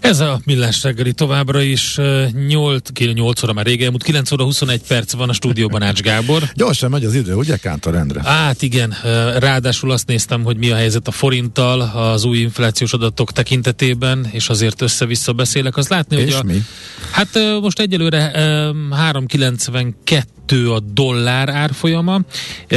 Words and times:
Ez 0.00 0.20
a 0.20 0.40
millás 0.44 0.82
reggeli 0.82 1.12
továbbra 1.12 1.62
is 1.62 1.98
8, 2.46 2.90
8 3.14 3.42
óra 3.42 3.52
már 3.52 3.64
régen, 3.64 3.84
elmúlt 3.84 4.02
9 4.02 4.32
óra 4.32 4.44
21 4.44 4.80
perc 4.88 5.12
van 5.12 5.28
a 5.28 5.32
stúdióban 5.32 5.82
Ács 5.82 6.00
Gábor. 6.00 6.42
Gyorsan 6.54 6.90
megy 6.90 7.04
az 7.04 7.14
idő, 7.14 7.34
ugye 7.34 7.56
Kántor 7.56 7.92
rendre? 7.92 8.22
Hát 8.22 8.62
igen, 8.62 8.94
ráadásul 9.38 9.90
azt 9.90 10.06
néztem, 10.06 10.42
hogy 10.42 10.56
mi 10.56 10.70
a 10.70 10.76
helyzet 10.76 11.08
a 11.08 11.10
forinttal 11.10 11.80
az 11.80 12.24
új 12.24 12.38
inflációs 12.38 12.92
adatok 12.92 13.32
tekintetében, 13.32 14.28
és 14.30 14.48
azért 14.48 14.82
össze-vissza 14.82 15.32
beszélek. 15.32 15.76
Az 15.76 15.88
látni, 15.88 16.16
és 16.16 16.34
hogy 16.34 16.50
a, 16.50 16.52
mi? 16.52 16.62
Hát 17.10 17.38
most 17.60 17.80
egyelőre 17.80 18.32
392 18.90 20.70
a 20.70 20.80
dollár 20.80 21.48
árfolyama, 21.48 22.20
e, 22.68 22.76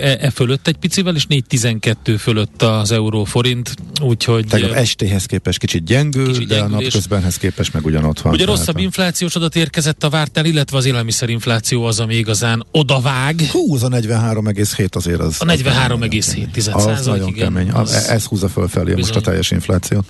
e 0.00 0.30
fölött 0.30 0.66
egy 0.66 0.76
picivel, 0.76 1.14
és 1.14 1.26
412 1.26 2.16
fölött 2.16 2.62
az 2.62 2.92
euró 2.92 3.24
forint, 3.24 3.74
úgyhogy... 4.02 4.46
Tegnap 4.46 4.70
estéhez 4.70 5.26
képest 5.26 5.58
kicsit 5.58 5.84
gyengül, 5.84 6.32
kicsit 6.32 6.51
de 6.56 6.62
a 6.62 6.68
napközbenhez 6.68 7.36
képest 7.36 7.72
meg 7.72 7.84
ugyanott 7.84 8.20
van. 8.20 8.32
Ugye 8.32 8.44
rosszabb 8.44 8.76
a... 8.76 8.80
inflációs 8.80 9.36
adat 9.36 9.56
érkezett 9.56 10.04
a 10.04 10.08
vártál, 10.08 10.44
illetve 10.44 10.76
az 10.76 10.84
élelmiszerinfláció 10.84 11.84
az, 11.84 12.00
ami 12.00 12.14
igazán 12.14 12.66
odavág. 12.70 13.48
Hú, 13.50 13.74
az 13.74 13.82
a 13.82 13.88
43,7 13.88 14.94
azért 14.94 15.20
az... 15.20 15.36
A 15.38 15.44
43,7 15.44 16.72
az, 16.72 16.86
az 16.86 17.06
nagyon 17.06 17.28
igen, 17.28 17.52
kemény. 17.52 17.70
Az... 17.70 17.92
Ez 17.92 18.24
húzza 18.24 18.48
fölfelé 18.48 18.94
Bizony. 18.94 19.00
most 19.00 19.16
a 19.16 19.20
teljes 19.20 19.50
inflációt. 19.50 20.04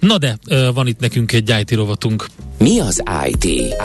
Na 0.00 0.18
de, 0.18 0.38
van 0.74 0.86
itt 0.86 1.00
nekünk 1.00 1.32
egy 1.32 1.54
IT 1.60 1.74
rovatunk. 1.74 2.26
Mi 2.58 2.80
az 2.80 3.02
IT? 3.26 3.76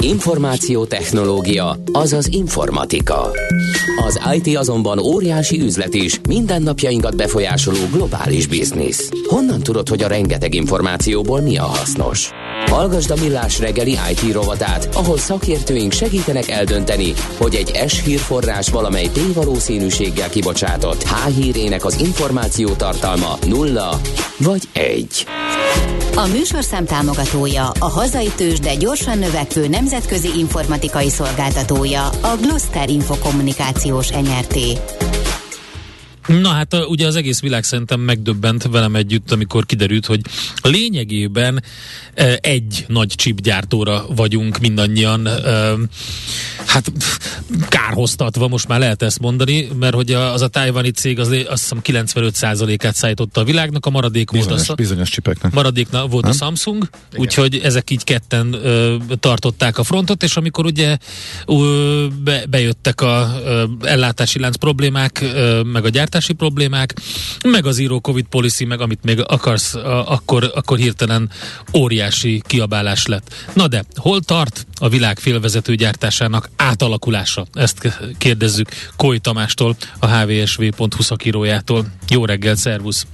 Információtechnológia, 0.00 1.82
azaz 1.92 2.26
informatika. 2.26 3.30
Az 4.06 4.20
IT 4.34 4.56
azonban 4.56 4.98
óriási 4.98 5.60
üzlet 5.60 5.94
is, 5.94 6.20
mindennapjainkat 6.28 7.16
befolyásoló 7.16 7.78
globális 7.92 8.46
biznisz. 8.46 9.08
Honnan 9.28 9.62
tudod, 9.62 9.88
hogy 9.88 10.02
a 10.02 10.08
rengeteg 10.08 10.54
információból 10.54 11.40
mi 11.40 11.53
a 11.56 11.64
hasznos? 11.64 12.30
Hallgasd 12.66 13.10
a 13.10 13.14
Millás 13.20 13.58
reggeli 13.58 13.98
IT 14.10 14.32
rovatát, 14.32 14.88
ahol 14.94 15.18
szakértőink 15.18 15.92
segítenek 15.92 16.48
eldönteni, 16.48 17.12
hogy 17.36 17.54
egy 17.54 17.88
S 17.88 18.02
hírforrás 18.04 18.68
valamely 18.68 19.08
P-valószínűséggel 19.12 20.28
kibocsátott 20.28 21.02
H 21.02 21.26
hírének 21.26 21.84
az 21.84 22.00
információ 22.00 22.68
tartalma 22.68 23.38
nulla 23.46 24.00
vagy 24.38 24.62
egy. 24.72 25.26
A 26.16 26.26
műsorszám 26.26 26.84
támogatója, 26.84 27.70
a 27.78 27.88
hazai 27.88 28.32
tős, 28.36 28.58
de 28.58 28.74
gyorsan 28.74 29.18
növekvő 29.18 29.68
nemzetközi 29.68 30.28
informatikai 30.38 31.10
szolgáltatója, 31.10 32.06
a 32.06 32.36
Gloster 32.40 32.88
Infokommunikációs 32.88 34.10
NRT. 34.10 34.58
Na 36.26 36.48
hát 36.48 36.74
ugye 36.88 37.06
az 37.06 37.16
egész 37.16 37.40
világ 37.40 37.64
szerintem 37.64 38.00
megdöbbent 38.00 38.62
velem 38.62 38.94
együtt, 38.94 39.32
amikor 39.32 39.66
kiderült, 39.66 40.06
hogy 40.06 40.20
lényegében 40.62 41.62
egy 42.40 42.84
nagy 42.88 43.08
chipgyártóra 43.08 44.04
vagyunk 44.08 44.58
mindannyian 44.58 45.28
hát 46.66 46.92
kárhoztatva, 47.68 48.48
most 48.48 48.68
már 48.68 48.78
lehet 48.78 49.02
ezt 49.02 49.18
mondani, 49.18 49.68
mert 49.78 49.94
hogy 49.94 50.12
az 50.12 50.42
a 50.42 50.48
tájvani 50.48 50.90
cég 50.90 51.18
az 51.18 51.28
azt 51.48 51.74
hiszem 51.82 52.04
95%-át 52.04 52.94
szállította 52.94 53.40
a 53.40 53.44
világnak, 53.44 53.86
a 53.86 53.90
maradék 53.90 54.30
bizonyos, 54.30 54.56
volt 54.56 54.68
a, 54.68 54.74
bizonyos 54.74 55.10
csipeknek. 55.10 55.52
Maradékna 55.52 56.06
volt 56.06 56.22
Nem? 56.22 56.32
a 56.32 56.34
Samsung, 56.34 56.88
úgyhogy 57.16 57.60
ezek 57.64 57.90
így 57.90 58.04
ketten 58.04 58.52
ö, 58.52 58.96
tartották 59.20 59.78
a 59.78 59.82
frontot, 59.84 60.22
és 60.22 60.36
amikor 60.36 60.64
ugye 60.64 60.96
ö, 61.46 62.06
be, 62.24 62.44
bejöttek 62.50 63.00
a 63.00 63.40
ö, 63.44 63.64
ellátási 63.80 64.38
lánc 64.38 64.56
problémák, 64.56 65.20
ö, 65.20 65.62
meg 65.62 65.84
a 65.84 65.88
gyártási 65.88 66.32
problémák, 66.32 66.94
meg 67.44 67.66
az 67.66 67.78
író 67.78 68.00
Covid 68.00 68.24
policy, 68.24 68.64
meg 68.64 68.80
amit 68.80 69.04
még 69.04 69.22
akarsz, 69.26 69.74
a, 69.74 70.12
akkor, 70.12 70.52
akkor 70.54 70.78
hirtelen 70.78 71.30
óriási 71.74 72.42
kiabálás 72.46 73.06
lett. 73.06 73.34
Na 73.52 73.68
de, 73.68 73.84
hol 73.94 74.20
tart 74.20 74.66
a 74.78 74.88
világ 74.88 75.18
félvezető 75.18 75.74
gyártásának 75.74 76.48
átalakulása? 76.56 77.46
Ezt 77.52 77.96
kérdezzük 78.18 78.68
Koly 78.96 79.18
Tamástól, 79.18 79.76
a 79.98 80.06
hvsv.hu 80.06 81.02
szakírójától. 81.02 81.86
Jó 82.08 82.24
reggel, 82.24 82.54
szervusz! 82.54 83.06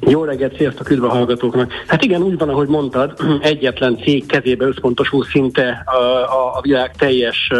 Jó 0.00 0.24
reggelt, 0.24 0.56
sziasztok, 0.56 0.90
üdv 0.90 1.04
a 1.04 1.08
hallgatóknak. 1.08 1.72
Hát 1.86 2.04
igen, 2.04 2.22
úgy 2.22 2.38
van, 2.38 2.48
ahogy 2.48 2.68
mondtad, 2.68 3.20
egyetlen 3.40 3.98
cég 3.98 4.26
kezébe 4.26 4.66
összpontosul 4.66 5.24
szinte 5.24 5.82
a, 5.86 6.56
a, 6.56 6.60
világ 6.60 6.96
teljes 6.96 7.52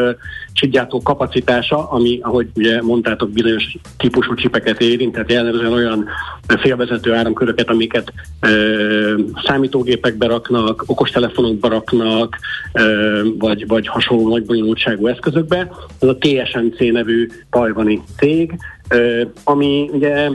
csipgyártó 0.53 1.03
kapacitása, 1.03 1.91
ami, 1.91 2.19
ahogy 2.23 2.49
ugye 2.55 2.83
mondtátok, 2.83 3.31
bizonyos 3.31 3.77
típusú 3.97 4.35
csipeket 4.35 4.81
érint, 4.81 5.13
tehát 5.13 5.31
jellemzően 5.31 5.73
olyan 5.73 6.09
félvezető 6.47 7.15
áramköröket, 7.15 7.69
amiket 7.69 8.13
uh, 8.43 9.21
számítógépekbe 9.45 10.27
raknak, 10.27 10.85
okostelefonokba 10.87 11.69
raknak, 11.69 12.39
uh, 12.73 13.39
vagy, 13.39 13.67
vagy 13.67 13.87
hasonló 13.87 14.29
nagy 14.29 14.45
bonyolultságú 14.45 15.07
eszközökbe. 15.07 15.71
Ez 15.99 16.09
a 16.09 16.19
TSMC 16.19 16.79
nevű 16.93 17.29
tajvani 17.51 18.03
cég, 18.17 18.59
uh, 18.91 19.21
ami 19.45 19.91
ugye 19.93 20.31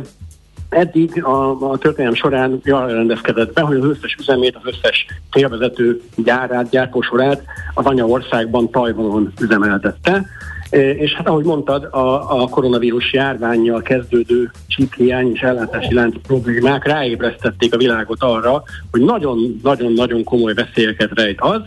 eddig 0.73 1.23
a, 1.23 1.69
a 1.71 1.77
történelem 1.77 2.15
során 2.15 2.61
arra 2.65 2.93
rendezkedett 2.93 3.53
be, 3.53 3.61
hogy 3.61 3.77
az 3.77 3.85
összes 3.85 4.15
üzemét, 4.19 4.55
az 4.55 4.73
összes 4.75 5.05
félvezető 5.31 6.01
gyárát, 6.15 6.69
gyártósorát 6.69 7.43
az 7.73 7.85
anyaországban 7.85 8.69
Tajvanon 8.69 9.33
üzemeltette. 9.41 10.25
E, 10.69 10.89
és 10.91 11.13
hát 11.13 11.27
ahogy 11.27 11.45
mondtad, 11.45 11.83
a, 11.83 12.41
a 12.41 12.47
koronavírus 12.47 13.13
járványjal 13.13 13.81
kezdődő 13.81 14.51
csíphiány 14.67 15.31
és 15.33 15.41
ellátási 15.41 15.93
lánc 15.93 16.15
problémák 16.27 16.85
ráébresztették 16.85 17.73
a 17.73 17.77
világot 17.77 18.23
arra, 18.23 18.63
hogy 18.91 19.01
nagyon-nagyon-nagyon 19.01 20.23
komoly 20.23 20.53
veszélyeket 20.53 21.09
rejt 21.13 21.41
az, 21.41 21.61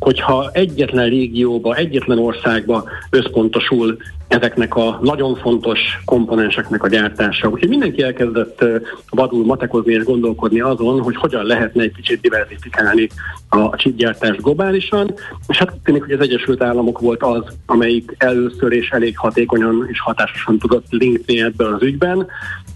hogyha 0.00 0.50
egyetlen 0.52 1.08
régióba, 1.08 1.74
egyetlen 1.74 2.18
országba 2.18 2.88
összpontosul 3.10 3.96
ezeknek 4.28 4.76
a 4.76 4.98
nagyon 5.02 5.36
fontos 5.36 5.78
komponenseknek 6.04 6.82
a 6.82 6.88
gyártása. 6.88 7.48
Úgyhogy 7.48 7.68
mindenki 7.68 8.02
elkezdett 8.02 8.64
vadul 9.10 9.44
matekozni 9.44 9.92
és 9.92 10.04
gondolkodni 10.04 10.60
azon, 10.60 11.02
hogy 11.02 11.16
hogyan 11.16 11.44
lehetne 11.44 11.82
egy 11.82 11.92
kicsit 11.92 12.20
diversifikálni 12.20 13.08
a 13.48 13.76
csipgyártást 13.76 14.42
globálisan, 14.42 15.14
és 15.48 15.58
hát 15.58 15.76
tűnik, 15.84 16.02
hogy 16.02 16.12
az 16.12 16.20
Egyesült 16.20 16.62
Államok 16.62 16.98
volt 17.00 17.22
az, 17.22 17.42
amelyik 17.66 18.14
először 18.18 18.72
és 18.72 18.90
elég 18.90 19.18
hatékonyan 19.18 19.86
és 19.90 20.00
hatásosan 20.00 20.58
tudott 20.58 20.86
linkni 20.90 21.42
ebben 21.42 21.72
az 21.72 21.82
ügyben. 21.82 22.26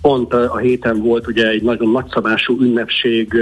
Pont 0.01 0.33
a 0.33 0.57
héten 0.57 1.03
volt 1.03 1.27
ugye 1.27 1.49
egy 1.49 1.63
nagyon 1.63 1.91
nagyszabású 1.91 2.61
ünnepség 2.61 3.35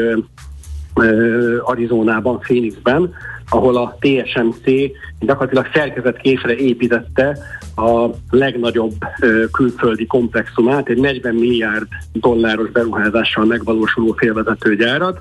Arizonában, 1.64 2.38
Phoenixben, 2.38 3.12
ahol 3.52 3.76
a 3.76 3.96
TSMC 4.00 4.92
gyakorlatilag 5.26 5.68
szerkezetkésre 5.74 6.56
építette 6.56 7.38
a 7.76 8.08
legnagyobb 8.30 8.94
külföldi 9.52 10.06
komplexumát, 10.06 10.88
egy 10.88 10.98
40 10.98 11.34
milliárd 11.34 11.86
dolláros 12.12 12.70
beruházással 12.70 13.44
megvalósuló 13.44 14.12
félvezetőgyárat. 14.12 15.20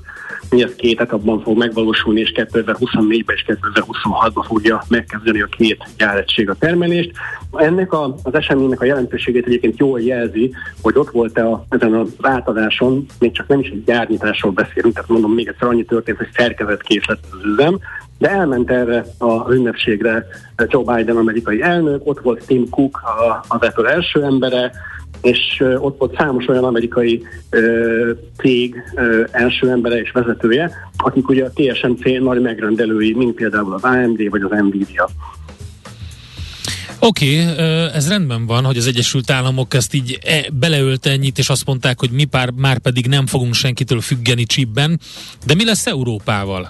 Ez 0.50 0.76
két 0.76 1.02
etapban 1.02 1.42
fog 1.42 1.58
megvalósulni, 1.58 2.20
és 2.20 2.32
2024-ben 2.36 3.36
és 3.36 3.46
2026-ban 3.48 4.44
fogja 4.48 4.84
megkezdeni 4.88 5.42
a 5.42 5.46
két 5.46 5.84
gyáregység 5.98 6.50
a 6.50 6.56
termelést. 6.56 7.12
Ennek 7.52 7.94
a, 7.94 8.16
az 8.24 8.34
eseménynek 8.34 8.82
a 8.82 8.86
jelentőségét 8.86 9.46
egyébként 9.46 9.80
jól 9.80 10.02
jelzi, 10.02 10.54
hogy 10.82 10.98
ott 10.98 11.10
volt 11.10 11.38
-e 11.38 11.48
a, 11.48 11.66
ezen 11.70 11.94
az 11.94 12.16
átadáson, 12.22 13.06
még 13.20 13.32
csak 13.32 13.48
nem 13.48 13.60
is 13.60 13.70
egy 13.70 13.84
gyárnyitásról 13.84 14.52
beszélünk, 14.52 14.94
tehát 14.94 15.10
mondom 15.10 15.34
még 15.34 15.48
egyszer 15.48 15.68
annyi 15.68 15.84
történt, 15.84 16.18
hogy 16.18 16.30
szerkezetkész 16.34 17.06
lett 17.06 17.24
az 17.32 17.40
üzem, 17.46 17.80
de 18.22 18.30
elment 18.30 18.72
erre 18.72 19.06
a 19.18 19.50
ünnepségre 19.92 20.26
Joe 20.68 20.96
Biden 20.96 21.18
amerikai 21.18 21.62
elnök, 21.62 22.02
ott 22.04 22.20
volt 22.20 22.46
Tim 22.46 22.70
Cook 22.70 23.02
az 23.48 23.62
Apple 23.62 23.90
első 23.90 24.24
embere, 24.24 24.72
és 25.22 25.64
ott 25.78 25.98
volt 25.98 26.18
számos 26.18 26.48
olyan 26.48 26.64
amerikai 26.64 27.24
ö, 27.50 28.12
cég 28.38 28.76
első 29.32 29.70
embere 29.70 30.00
és 30.00 30.12
vezetője, 30.12 30.72
akik 30.98 31.30
ugye 31.30 31.46
a 31.46 31.52
TSMC 31.54 32.04
nagy 32.20 32.42
megrendelői, 32.42 33.14
mint 33.14 33.36
például 33.36 33.74
az 33.74 33.84
AMD 33.84 34.30
vagy 34.30 34.42
az 34.42 34.50
Nvidia. 34.50 35.10
Oké, 37.00 37.42
okay, 37.42 37.66
ez 37.94 38.10
rendben 38.10 38.46
van, 38.46 38.64
hogy 38.64 38.78
az 38.78 38.88
Egyesült 38.88 39.32
Államok 39.32 39.74
ezt 39.74 39.94
így 39.94 40.20
e, 40.24 40.46
beleölte 40.54 41.10
ennyit, 41.10 41.38
és 41.38 41.50
azt 41.50 41.66
mondták, 41.66 42.00
hogy 42.00 42.10
mi 42.12 42.24
pár, 42.24 42.52
már 42.56 42.78
pedig 42.78 43.08
nem 43.08 43.26
fogunk 43.26 43.54
senkitől 43.54 44.02
függeni 44.02 44.44
csipben, 44.44 45.00
de 45.46 45.56
mi 45.56 45.66
lesz 45.66 45.88
Európával? 45.88 46.70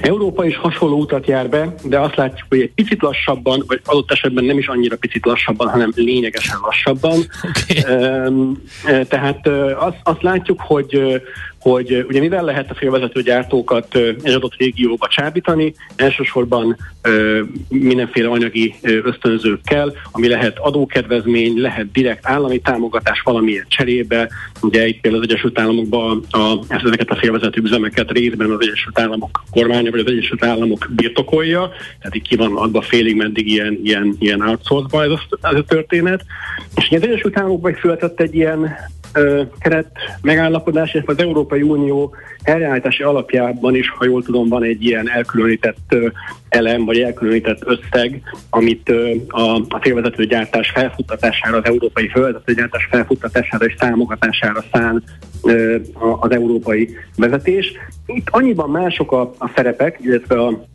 Európa 0.00 0.46
is 0.46 0.56
hasonló 0.56 0.98
utat 0.98 1.26
jár 1.26 1.48
be, 1.48 1.74
de 1.84 2.00
azt 2.00 2.16
látjuk, 2.16 2.46
hogy 2.48 2.60
egy 2.60 2.72
picit 2.74 3.02
lassabban, 3.02 3.62
vagy 3.66 3.80
adott 3.84 4.10
esetben 4.10 4.44
nem 4.44 4.58
is 4.58 4.68
annyira 4.68 4.96
picit 4.96 5.26
lassabban, 5.26 5.68
hanem 5.68 5.92
lényegesen 5.94 6.58
lassabban. 6.62 7.18
Okay. 7.46 9.04
Tehát 9.08 9.46
azt, 9.78 9.96
azt 10.02 10.22
látjuk, 10.22 10.60
hogy 10.60 11.22
hogy 11.70 12.04
ugye 12.08 12.20
mivel 12.20 12.44
lehet 12.44 12.70
a 12.70 12.74
félvezető 12.74 13.22
gyártókat 13.22 13.96
egy 14.22 14.32
adott 14.32 14.56
régióba 14.56 15.08
csábítani, 15.08 15.74
elsősorban 15.96 16.76
mindenféle 17.68 18.28
anyagi 18.28 18.74
ösztönzőkkel, 18.82 19.92
ami 20.12 20.28
lehet 20.28 20.58
adókedvezmény, 20.58 21.60
lehet 21.60 21.90
direkt 21.92 22.26
állami 22.26 22.58
támogatás 22.58 23.20
valamilyen 23.20 23.64
cserébe. 23.68 24.28
Ugye 24.62 24.86
itt 24.86 25.00
például 25.00 25.22
az 25.22 25.28
Egyesült 25.30 25.58
Államokban 25.58 26.24
a, 26.30 26.54
ezeket 26.68 27.10
a 27.10 27.16
félvezető 27.16 27.60
üzemeket 27.62 28.10
részben 28.10 28.50
az 28.50 28.60
Egyesült 28.60 28.98
Államok 28.98 29.42
kormánya 29.50 29.90
vagy 29.90 30.00
az 30.00 30.12
Egyesült 30.12 30.44
Államok 30.44 30.88
birtokolja, 30.90 31.70
tehát 31.98 32.14
itt 32.14 32.26
ki 32.26 32.36
van 32.36 32.56
adva 32.56 32.80
félig 32.80 33.16
meddig 33.16 33.48
ilyen, 33.48 33.80
ilyen, 33.82 34.16
ilyen 34.18 34.40
outsource 34.40 35.00
ez 35.02 35.10
a, 35.10 35.20
ez 35.42 35.58
a 35.58 35.64
történet. 35.64 36.24
És 36.76 36.88
az 36.90 37.02
Egyesült 37.02 37.38
Államokban 37.38 37.78
született 37.80 38.20
egy 38.20 38.34
ilyen 38.34 38.76
keret 39.58 39.90
megállapodás, 40.22 40.94
és 40.94 41.02
az 41.06 41.18
Európai 41.18 41.62
Unió 41.62 42.14
helyreállítási 42.44 43.02
alapjában 43.02 43.74
is, 43.74 43.90
ha 43.90 44.04
jól 44.04 44.22
tudom, 44.22 44.48
van 44.48 44.62
egy 44.62 44.84
ilyen 44.84 45.10
elkülönített 45.10 45.96
elem, 46.48 46.84
vagy 46.84 47.00
elkülönített 47.00 47.62
összeg, 47.64 48.22
amit 48.50 48.92
a, 49.28 49.54
a 49.54 49.78
félvezető 49.80 50.24
gyártás 50.24 50.70
felfuttatására, 50.70 51.56
az 51.56 51.64
európai 51.64 52.08
félvezető 52.08 52.54
gyártás 52.54 52.88
felfuttatására 52.90 53.64
és 53.64 53.74
támogatására 53.74 54.64
szán 54.72 55.04
az 56.20 56.30
európai 56.30 56.96
vezetés. 57.16 57.72
Itt 58.06 58.28
annyiban 58.30 58.70
mások 58.70 59.12
a, 59.12 59.20
a 59.38 59.50
szerepek, 59.54 59.98
illetve 60.02 60.40
a 60.40 60.66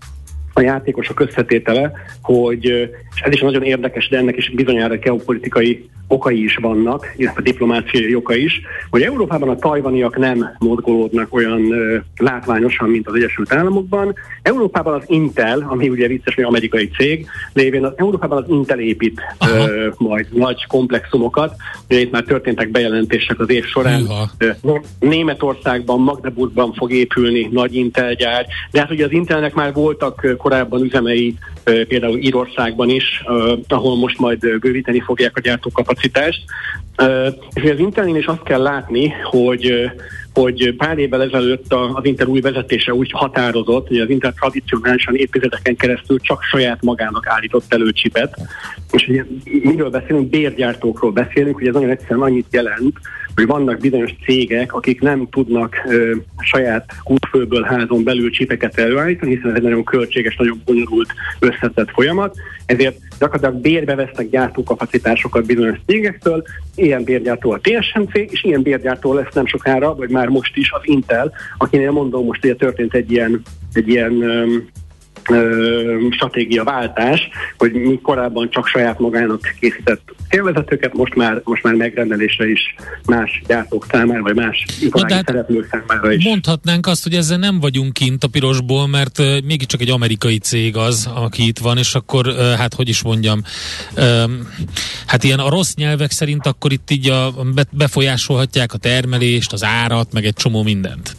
a 0.54 0.62
játékosok 0.62 1.20
összetétele, 1.20 1.92
hogy, 2.22 2.66
és 3.16 3.22
ez 3.22 3.34
is 3.34 3.42
nagyon 3.42 3.64
érdekes, 3.64 4.10
de 4.10 4.18
ennek 4.18 4.38
is 4.38 4.50
bizonyára 4.50 4.96
geopolitikai 4.96 5.90
okai 6.12 6.44
is 6.44 6.56
vannak, 6.56 7.14
illetve 7.16 7.42
diplomáciai 7.42 8.16
oka 8.16 8.36
is, 8.36 8.62
hogy 8.90 9.02
Európában 9.02 9.50
a 9.50 9.56
tajvaniak 9.56 10.18
nem 10.18 10.56
mozgolódnak 10.60 11.34
olyan 11.34 11.62
uh, 11.62 11.96
látványosan, 12.18 12.90
mint 12.90 13.08
az 13.08 13.16
Egyesült 13.16 13.54
Államokban. 13.54 14.14
Európában 14.42 14.94
az 14.94 15.04
Intel, 15.08 15.66
ami 15.70 15.90
ugye 15.90 16.08
vicces, 16.08 16.36
hogy 16.36 16.44
amerikai 16.44 16.90
cég, 16.98 17.28
lévén 17.54 17.86
az 17.86 17.94
Európában 17.96 18.44
az 18.44 18.50
Intel 18.50 18.80
épít 18.80 19.22
uh, 19.42 19.94
majd 19.98 20.28
nagy 20.32 20.66
komplexumokat. 20.68 21.56
Itt 21.88 22.12
már 22.12 22.24
történtek 22.24 22.70
bejelentések 22.70 23.40
az 23.40 23.50
év 23.50 23.66
során. 23.66 24.08
Uh, 24.62 24.78
Németországban, 25.00 26.00
Magdeburgban 26.00 26.74
fog 26.74 26.92
épülni 26.92 27.50
nagy 27.52 27.76
Intel 27.76 28.14
gyár, 28.14 28.46
de 28.72 28.80
hát 28.80 28.92
ugye 28.92 29.06
az 29.06 29.12
Intelnek 29.12 29.54
már 29.54 29.74
voltak 29.74 30.28
korábban 30.52 30.84
üzemei 30.84 31.36
például 31.64 32.18
Írországban 32.18 32.90
is, 32.90 33.24
ahol 33.68 33.98
most 33.98 34.20
majd 34.20 34.60
bővíteni 34.60 35.00
fogják 35.00 35.38
a 35.38 35.40
gyártókapacitást. 35.40 36.42
És 37.54 37.70
az 37.70 37.80
Intelnél 37.80 38.16
is 38.16 38.26
azt 38.26 38.44
kell 38.44 38.62
látni, 38.62 39.14
hogy 39.24 39.92
hogy 40.34 40.76
pár 40.76 40.98
évvel 40.98 41.22
ezelőtt 41.22 41.74
az 41.74 42.06
Inter 42.06 42.28
új 42.28 42.42
vezetése 42.42 42.94
úgy 42.94 43.12
határozott, 43.12 43.88
hogy 43.88 44.00
az 44.00 44.10
Inter 44.10 44.34
tradicionálisan 44.34 45.16
évtizedeken 45.16 45.76
keresztül 45.76 46.20
csak 46.20 46.44
saját 46.44 46.82
magának 46.82 47.28
állított 47.28 47.74
elő 47.74 47.92
csipet. 47.92 48.38
És 48.92 49.08
ugye 49.08 49.26
miről 49.46 49.90
beszélünk? 49.90 50.30
Bérgyártókról 50.30 51.12
beszélünk, 51.12 51.56
hogy 51.56 51.68
ez 51.68 51.74
nagyon 51.74 51.90
egyszerűen 51.90 52.22
annyit 52.22 52.48
jelent, 52.52 52.98
hogy 53.42 53.50
vannak 53.50 53.80
bizonyos 53.80 54.16
cégek, 54.26 54.74
akik 54.74 55.02
nem 55.02 55.28
tudnak 55.30 55.76
ö, 55.88 56.16
saját 56.40 56.94
kútfőből 57.04 57.64
házon 57.64 58.04
belül 58.04 58.32
csipeket 58.32 58.78
előállítani, 58.78 59.36
hiszen 59.36 59.50
ez 59.50 59.56
egy 59.56 59.62
nagyon 59.62 59.84
költséges, 59.84 60.36
nagyon 60.36 60.62
bonyolult, 60.66 61.14
összetett 61.40 61.90
folyamat, 61.90 62.36
ezért 62.66 62.98
gyakorlatilag 63.20 63.62
bérbe 63.62 63.96
vesznek 63.96 64.30
gyártókapacitásokat 64.30 65.46
bizonyos 65.46 65.78
cégektől, 65.86 66.44
ilyen 66.76 67.04
bérgyártó 67.04 67.52
a 67.52 67.60
TSMC, 67.62 68.14
és 68.14 68.44
ilyen 68.44 68.62
bérgyártó 68.62 69.14
lesz 69.14 69.34
nem 69.34 69.46
sokára, 69.46 69.96
vagy 69.96 70.10
már 70.10 70.28
most 70.28 70.58
is 70.58 70.72
az 70.72 70.82
Intel, 70.84 71.32
akinél 71.58 71.92
mondom, 71.92 72.26
most 72.26 72.44
ugye 72.46 72.56
történt 72.56 72.94
egy 72.94 73.12
ilyen, 73.12 73.42
egy 73.74 73.88
ilyen 73.88 74.14
stratégiaváltás, 76.12 77.30
hogy 77.58 77.72
mi 77.72 78.00
korábban 78.02 78.50
csak 78.50 78.68
saját 78.68 79.00
magának 79.00 79.54
készített 79.60 80.02
élvezetőket, 80.30 80.94
most 80.94 81.16
már, 81.16 81.42
most 81.44 81.64
már 81.64 81.74
megrendelésre 81.74 82.50
is 82.50 82.76
más 83.06 83.42
gyártók 83.48 83.86
számára, 83.92 84.22
vagy 84.22 84.36
más 84.36 84.66
iparági 84.82 85.24
szereplők 85.26 85.68
számára 85.72 86.12
is. 86.12 86.24
Mondhatnánk 86.24 86.88
azt, 86.88 87.04
hogy 87.04 87.14
ezzel 87.14 87.38
nem 87.38 87.60
vagyunk 87.60 87.94
kint 87.94 88.24
a 88.24 88.28
pirosból, 88.28 88.88
mert 88.88 89.20
uh, 89.20 89.42
mégiscsak 89.42 89.82
egy 89.82 89.90
amerikai 89.90 90.38
cég 90.38 90.78
az, 90.78 91.10
aki 91.16 91.48
itt 91.48 91.60
van, 91.60 91.78
és 91.78 91.96
akkor, 91.96 92.28
uh, 92.28 92.54
hát 92.54 92.74
hogy 92.74 92.90
is 92.90 93.04
mondjam, 93.04 93.42
hát 95.06 95.24
ilyen 95.24 95.40
a 95.40 95.50
rossz 95.50 95.74
nyelvek 95.74 96.12
szerint 96.12 96.46
akkor 96.46 96.72
itt 96.72 96.92
így 96.92 97.10
a, 97.10 97.34
befolyásolhatják 97.72 98.74
a 98.74 98.78
termelést, 98.78 99.54
az 99.54 99.64
árat, 99.64 100.14
meg 100.14 100.26
egy 100.26 100.34
csomó 100.34 100.64
mindent. 100.64 101.16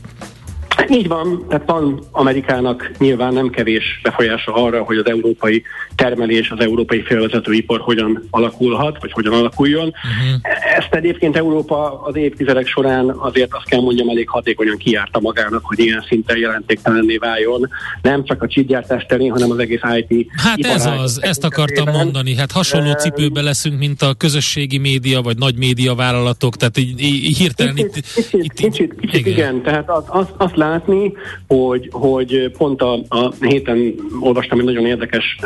Így 0.93 1.09
van, 1.09 1.44
tehát 1.49 1.67
van 1.67 2.00
Amerikának 2.11 2.91
nyilván 2.99 3.33
nem 3.33 3.50
kevés 3.50 4.00
befolyása 4.03 4.55
arra, 4.55 4.83
hogy 4.83 4.97
az 4.97 5.06
európai 5.06 5.62
termelés, 5.94 6.50
az 6.50 6.61
európai 6.61 7.03
félvezetőipar 7.03 7.81
hogyan 7.81 8.27
alakulhat, 8.31 8.97
vagy 9.00 9.12
hogyan 9.12 9.33
alakuljon. 9.33 9.87
Uh-huh. 9.87 10.77
Ezt 10.77 10.94
egyébként 10.94 11.37
Európa 11.37 12.03
az 12.03 12.17
évtizedek 12.17 12.67
során 12.67 13.09
azért 13.09 13.55
azt 13.55 13.69
kell 13.69 13.81
mondjam 13.81 14.09
elég 14.09 14.29
hatékonyan 14.29 14.77
kiárta 14.77 15.21
magának, 15.21 15.61
hogy 15.65 15.79
ilyen 15.79 16.05
szinten 16.09 16.37
jelentéktelenné 16.37 17.17
váljon. 17.17 17.69
Nem 18.03 18.25
csak 18.25 18.43
a 18.43 18.47
csipgyártás 18.47 19.06
terén, 19.09 19.31
hanem 19.31 19.50
az 19.50 19.59
egész 19.59 19.81
IT 20.09 20.27
Hát 20.37 20.59
ez 20.59 20.87
az, 20.87 21.23
ezt 21.23 21.45
akartam 21.45 21.91
mondani. 21.91 22.37
Hát 22.37 22.53
hasonló 22.53 22.93
cipőbe 22.93 23.41
leszünk, 23.41 23.79
mint 23.79 24.03
a 24.03 24.15
közösségi 24.15 24.79
média, 24.79 25.23
vagy 25.23 25.38
nagy 25.38 25.56
média 25.56 25.95
vállalatok, 25.95 26.56
tehát 26.56 26.79
így, 26.79 27.00
így 27.00 27.38
hirtelen 27.38 27.75
kicsit, 27.75 27.97
itt, 27.97 28.12
kicsit, 28.15 28.45
itt, 28.45 28.53
kicsit, 28.53 28.95
kicsit 29.00 29.27
igen. 29.27 29.33
igen. 29.33 29.62
Tehát 29.62 29.91
azt, 29.91 30.09
azt, 30.09 30.33
azt 30.37 30.56
látni, 30.87 31.12
hogy, 31.46 31.88
hogy 31.93 32.50
pont 32.58 32.82
a, 32.82 32.93
a 33.08 33.32
héten 33.40 33.94
olvastam 34.20 34.58
egy 34.58 34.64
nagyon 34.64 34.87
érdekes 34.87 35.38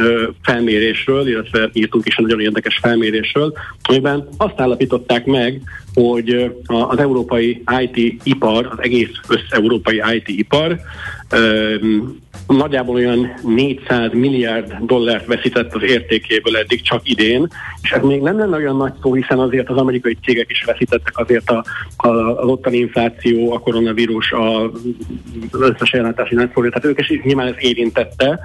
felmérésről, 0.42 1.28
illetve 1.28 1.70
írtunk 1.72 2.06
is 2.06 2.16
egy 2.16 2.24
nagyon 2.24 2.40
érdekes 2.40 2.78
felmérésről, 2.82 3.52
amiben 3.82 4.28
azt 4.36 4.60
állapították 4.60 5.26
meg, 5.26 5.60
hogy 5.94 6.52
az 6.66 6.98
európai 6.98 7.62
IT-ipar, 7.80 8.68
az 8.70 8.78
egész 8.80 9.10
összeurópai 9.28 10.02
IT-ipar 10.14 10.80
nagyjából 12.46 12.94
olyan 12.94 13.34
400 13.43 14.12
milliárd 14.12 14.76
dollárt 14.80 15.26
veszített 15.26 15.75
az 15.75 15.83
értékéből 15.83 16.56
eddig 16.56 16.83
csak 16.83 17.09
idén, 17.09 17.49
és 17.83 17.90
ez 17.90 18.02
még 18.02 18.21
nem 18.21 18.38
lenne 18.38 18.56
olyan 18.56 18.76
nagy 18.76 18.92
szó, 19.02 19.14
hiszen 19.14 19.38
azért 19.38 19.68
az 19.68 19.76
amerikai 19.76 20.16
cégek 20.25 20.50
is 20.50 20.64
veszítettek 20.64 21.18
azért 21.18 21.50
a, 21.50 21.64
a, 21.97 22.09
az 22.09 22.49
ottani 22.49 22.76
infláció, 22.76 23.52
a 23.52 23.59
koronavírus, 23.59 24.33
a, 24.33 24.64
az 25.50 25.61
összes 25.61 25.92
ellátási 25.92 26.35
láncszóra, 26.35 26.68
tehát 26.68 26.85
ők 26.85 27.00
is 27.00 27.21
nyilván 27.23 27.47
ez 27.47 27.54
érintette, 27.59 28.40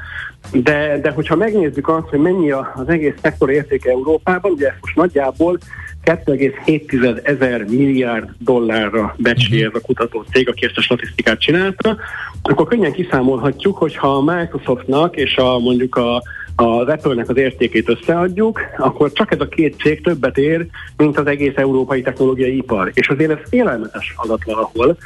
de, 0.51 0.99
de 1.01 1.09
hogyha 1.09 1.35
megnézzük 1.35 1.87
azt, 1.87 2.07
hogy 2.07 2.19
mennyi 2.19 2.51
az 2.51 2.87
egész 2.87 3.13
szektor 3.21 3.49
értéke 3.49 3.89
Európában, 3.89 4.51
ugye 4.51 4.73
most 4.81 4.95
nagyjából 4.95 5.57
2,7 6.05 7.27
ezer 7.27 7.63
milliárd 7.63 8.29
dollárra 8.37 9.15
becsli 9.17 9.63
ez 9.63 9.71
a 9.73 9.79
kutató 9.79 10.25
cég, 10.31 10.49
aki 10.49 10.65
ezt 10.65 10.77
a 10.77 10.81
statisztikát 10.81 11.39
csinálta, 11.39 11.97
akkor 12.41 12.67
könnyen 12.67 12.91
kiszámolhatjuk, 12.91 13.77
hogy 13.77 13.95
ha 13.95 14.15
a 14.15 14.21
Microsoftnak 14.21 15.15
és 15.15 15.35
a 15.35 15.59
mondjuk 15.59 15.95
a 15.95 16.21
az 16.55 16.87
Apple-nek 16.87 17.29
az 17.29 17.37
értékét 17.37 17.89
összeadjuk, 17.89 18.59
akkor 18.77 19.11
csak 19.11 19.31
ez 19.31 19.39
a 19.39 19.47
két 19.47 19.75
cég 19.79 20.01
többet 20.01 20.37
ér, 20.37 20.65
mint 20.97 21.17
az 21.17 21.27
egész 21.27 21.55
európai 21.55 22.01
technológiai 22.01 22.57
ipar. 22.57 22.91
És 22.93 23.09
azért 23.09 23.31
ez 23.31 23.49
félelmetes 23.49 24.13
adat 24.15 24.43
valahol. 24.43 24.97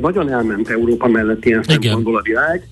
Nagyon 0.00 0.32
elment 0.32 0.68
Európa 0.68 1.08
mellett 1.08 1.44
ilyen 1.44 1.62
szempontból 1.62 2.16
a 2.16 2.22
világ. 2.22 2.62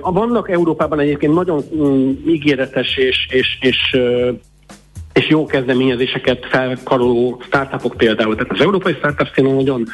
Vannak 0.00 0.50
Európában 0.50 1.00
egyébként 1.00 1.34
nagyon 1.34 1.62
mm, 1.76 2.10
ígéretes 2.26 2.96
és, 2.96 3.28
és, 3.30 3.58
és 3.60 3.96
és 5.16 5.28
jó 5.28 5.46
kezdeményezéseket 5.46 6.46
felkaroló 6.46 7.42
startupok 7.46 7.96
például. 7.96 8.34
Tehát 8.34 8.52
az 8.52 8.60
európai 8.60 8.92
startup 8.92 9.28
színen 9.34 9.54
nagyon 9.54 9.86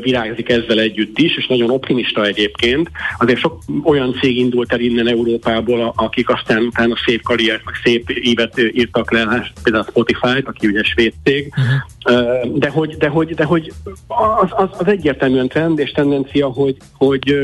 virágzik 0.00 0.48
ezzel 0.48 0.78
együtt 0.78 1.18
is, 1.18 1.36
és 1.36 1.46
nagyon 1.46 1.70
optimista 1.70 2.24
egyébként. 2.24 2.90
Azért 3.18 3.38
sok 3.38 3.58
olyan 3.84 4.16
cég 4.20 4.36
indult 4.36 4.72
el 4.72 4.80
innen 4.80 5.08
Európából, 5.08 5.92
akik 5.96 6.28
aztán 6.28 6.62
utána 6.62 6.94
szép 7.06 7.22
karriert, 7.22 7.64
meg 7.64 7.74
szép 7.84 8.10
évet 8.10 8.60
írtak 8.72 9.12
le, 9.12 9.52
például 9.62 9.84
a 9.84 9.90
Spotify-t, 9.90 10.46
aki 10.46 10.66
ugye 10.66 10.82
svéd 10.82 11.12
cég. 11.24 11.52
Uh-huh. 11.56 12.58
De 12.58 12.68
hogy, 12.68 12.96
de 12.96 13.08
hogy, 13.08 13.34
de 13.34 13.44
hogy 13.44 13.72
az, 14.06 14.48
az, 14.50 14.68
az 14.78 14.86
egyértelműen 14.86 15.48
trend 15.48 15.78
és 15.78 15.90
tendencia, 15.90 16.46
hogy, 16.46 16.76
hogy 16.96 17.34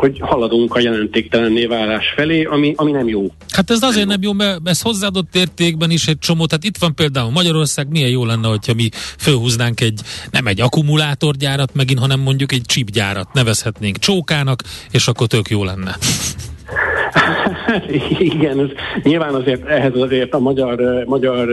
hogy 0.00 0.18
haladunk 0.20 0.74
a 0.74 0.80
jelentéktelenné 0.80 1.66
válás 1.66 2.12
felé, 2.16 2.44
ami, 2.44 2.72
ami 2.76 2.90
nem 2.90 3.08
jó. 3.08 3.26
Hát 3.50 3.70
ez 3.70 3.82
azért 3.82 4.06
nem 4.06 4.22
jó, 4.22 4.32
mert 4.32 4.58
ez 4.64 4.80
hozzáadott 4.80 5.34
értékben 5.34 5.90
is 5.90 6.06
egy 6.06 6.18
csomó. 6.18 6.46
Tehát 6.46 6.64
itt 6.64 6.76
van 6.76 6.94
például 6.94 7.30
Magyarország, 7.30 7.88
milyen 7.88 8.08
jó 8.10 8.24
lenne, 8.24 8.48
hogyha 8.48 8.74
mi 8.74 8.88
fölhúznánk 9.18 9.80
egy, 9.80 10.00
nem 10.30 10.46
egy 10.46 10.60
akkumulátorgyárat 10.60 11.74
megint, 11.74 11.98
hanem 11.98 12.20
mondjuk 12.20 12.52
egy 12.52 12.62
csipgyárat 12.66 13.32
nevezhetnénk 13.32 13.98
csókának, 13.98 14.62
és 14.90 15.08
akkor 15.08 15.26
tök 15.26 15.48
jó 15.48 15.64
lenne. 15.64 15.96
Igen, 18.18 18.58
ez, 18.60 18.68
nyilván 19.02 19.34
azért 19.34 19.66
ehhez 19.66 19.96
azért 19.96 20.34
a 20.34 20.38
magyar, 20.38 21.04
magyar 21.06 21.48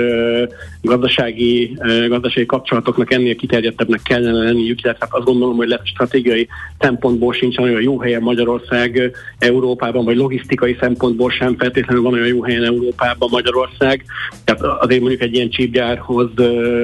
gazdasági, 0.81 1.77
gazdasági 2.07 2.45
kapcsolatoknak 2.45 3.13
ennél 3.13 3.35
kiterjedtebbnek 3.35 4.01
kellene 4.03 4.43
lenniük, 4.43 4.83
illetve 4.83 5.07
azt 5.09 5.25
gondolom, 5.25 5.55
hogy 5.55 5.67
lehet 5.67 5.87
stratégiai 5.87 6.47
szempontból 6.79 7.33
sincs 7.33 7.57
olyan 7.57 7.81
jó 7.81 7.99
helyen 7.99 8.21
Magyarország 8.21 9.11
Európában, 9.39 10.05
vagy 10.05 10.15
logisztikai 10.15 10.77
szempontból 10.79 11.31
sem 11.31 11.57
feltétlenül 11.57 12.03
van 12.03 12.13
olyan 12.13 12.27
jó 12.27 12.43
helyen 12.43 12.63
Európában 12.63 13.29
Magyarország. 13.31 14.05
Tehát 14.43 14.61
azért 14.61 15.01
mondjuk 15.01 15.21
egy 15.21 15.33
ilyen 15.33 15.49
csípgyárhoz, 15.49 16.29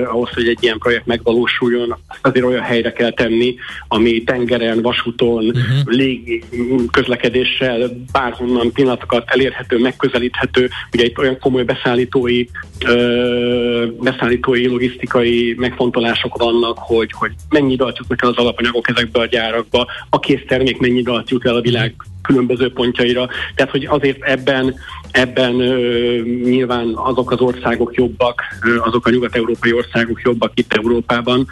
ahhoz, 0.05 0.29
hogy 0.33 0.47
egy 0.47 0.57
ilyen 0.61 0.77
projekt 0.77 1.05
megvalósuljon, 1.05 1.95
azért 2.21 2.45
olyan 2.45 2.61
helyre 2.63 2.91
kell 2.91 3.11
tenni, 3.11 3.55
ami 3.87 4.23
tengeren, 4.23 4.81
vasúton, 4.81 5.45
uh-huh. 5.45 5.61
légi 5.85 6.43
közlekedéssel 6.91 7.89
bárhonnan 8.11 8.71
pillanatokat 8.71 9.22
elérhető, 9.25 9.79
megközelíthető. 9.79 10.69
Ugye 10.93 11.03
itt 11.03 11.17
olyan 11.17 11.39
komoly 11.39 11.63
beszállítói, 11.63 12.45
ö, 12.85 13.85
beszállítói, 13.99 14.67
logisztikai 14.67 15.55
megfontolások 15.57 16.37
vannak, 16.37 16.77
hogy, 16.77 17.11
hogy 17.11 17.31
mennyi 17.49 17.71
időt 17.71 17.97
jutnak 17.97 18.23
el 18.23 18.29
az 18.29 18.37
alapanyagok 18.37 18.89
ezekbe 18.89 19.19
a 19.19 19.25
gyárakba, 19.25 19.87
a 20.09 20.19
késztermék 20.19 20.79
mennyi 20.79 20.99
időt 20.99 21.29
jut 21.29 21.45
el 21.45 21.55
a 21.55 21.61
világ 21.61 21.93
különböző 22.21 22.73
pontjaira. 22.73 23.29
Tehát, 23.55 23.71
hogy 23.71 23.85
azért 23.85 24.21
ebben, 24.21 24.75
ebben 25.11 25.59
ö, 25.59 26.21
nyilván 26.43 26.91
azok 26.95 27.31
az 27.31 27.39
országok 27.39 27.95
jobbak, 27.95 28.41
ö, 28.61 28.79
azok 28.79 29.07
a 29.07 29.09
nyugat-európai 29.09 29.73
országok 29.73 30.21
jobbak 30.21 30.51
itt 30.55 30.73
Európában, 30.73 31.47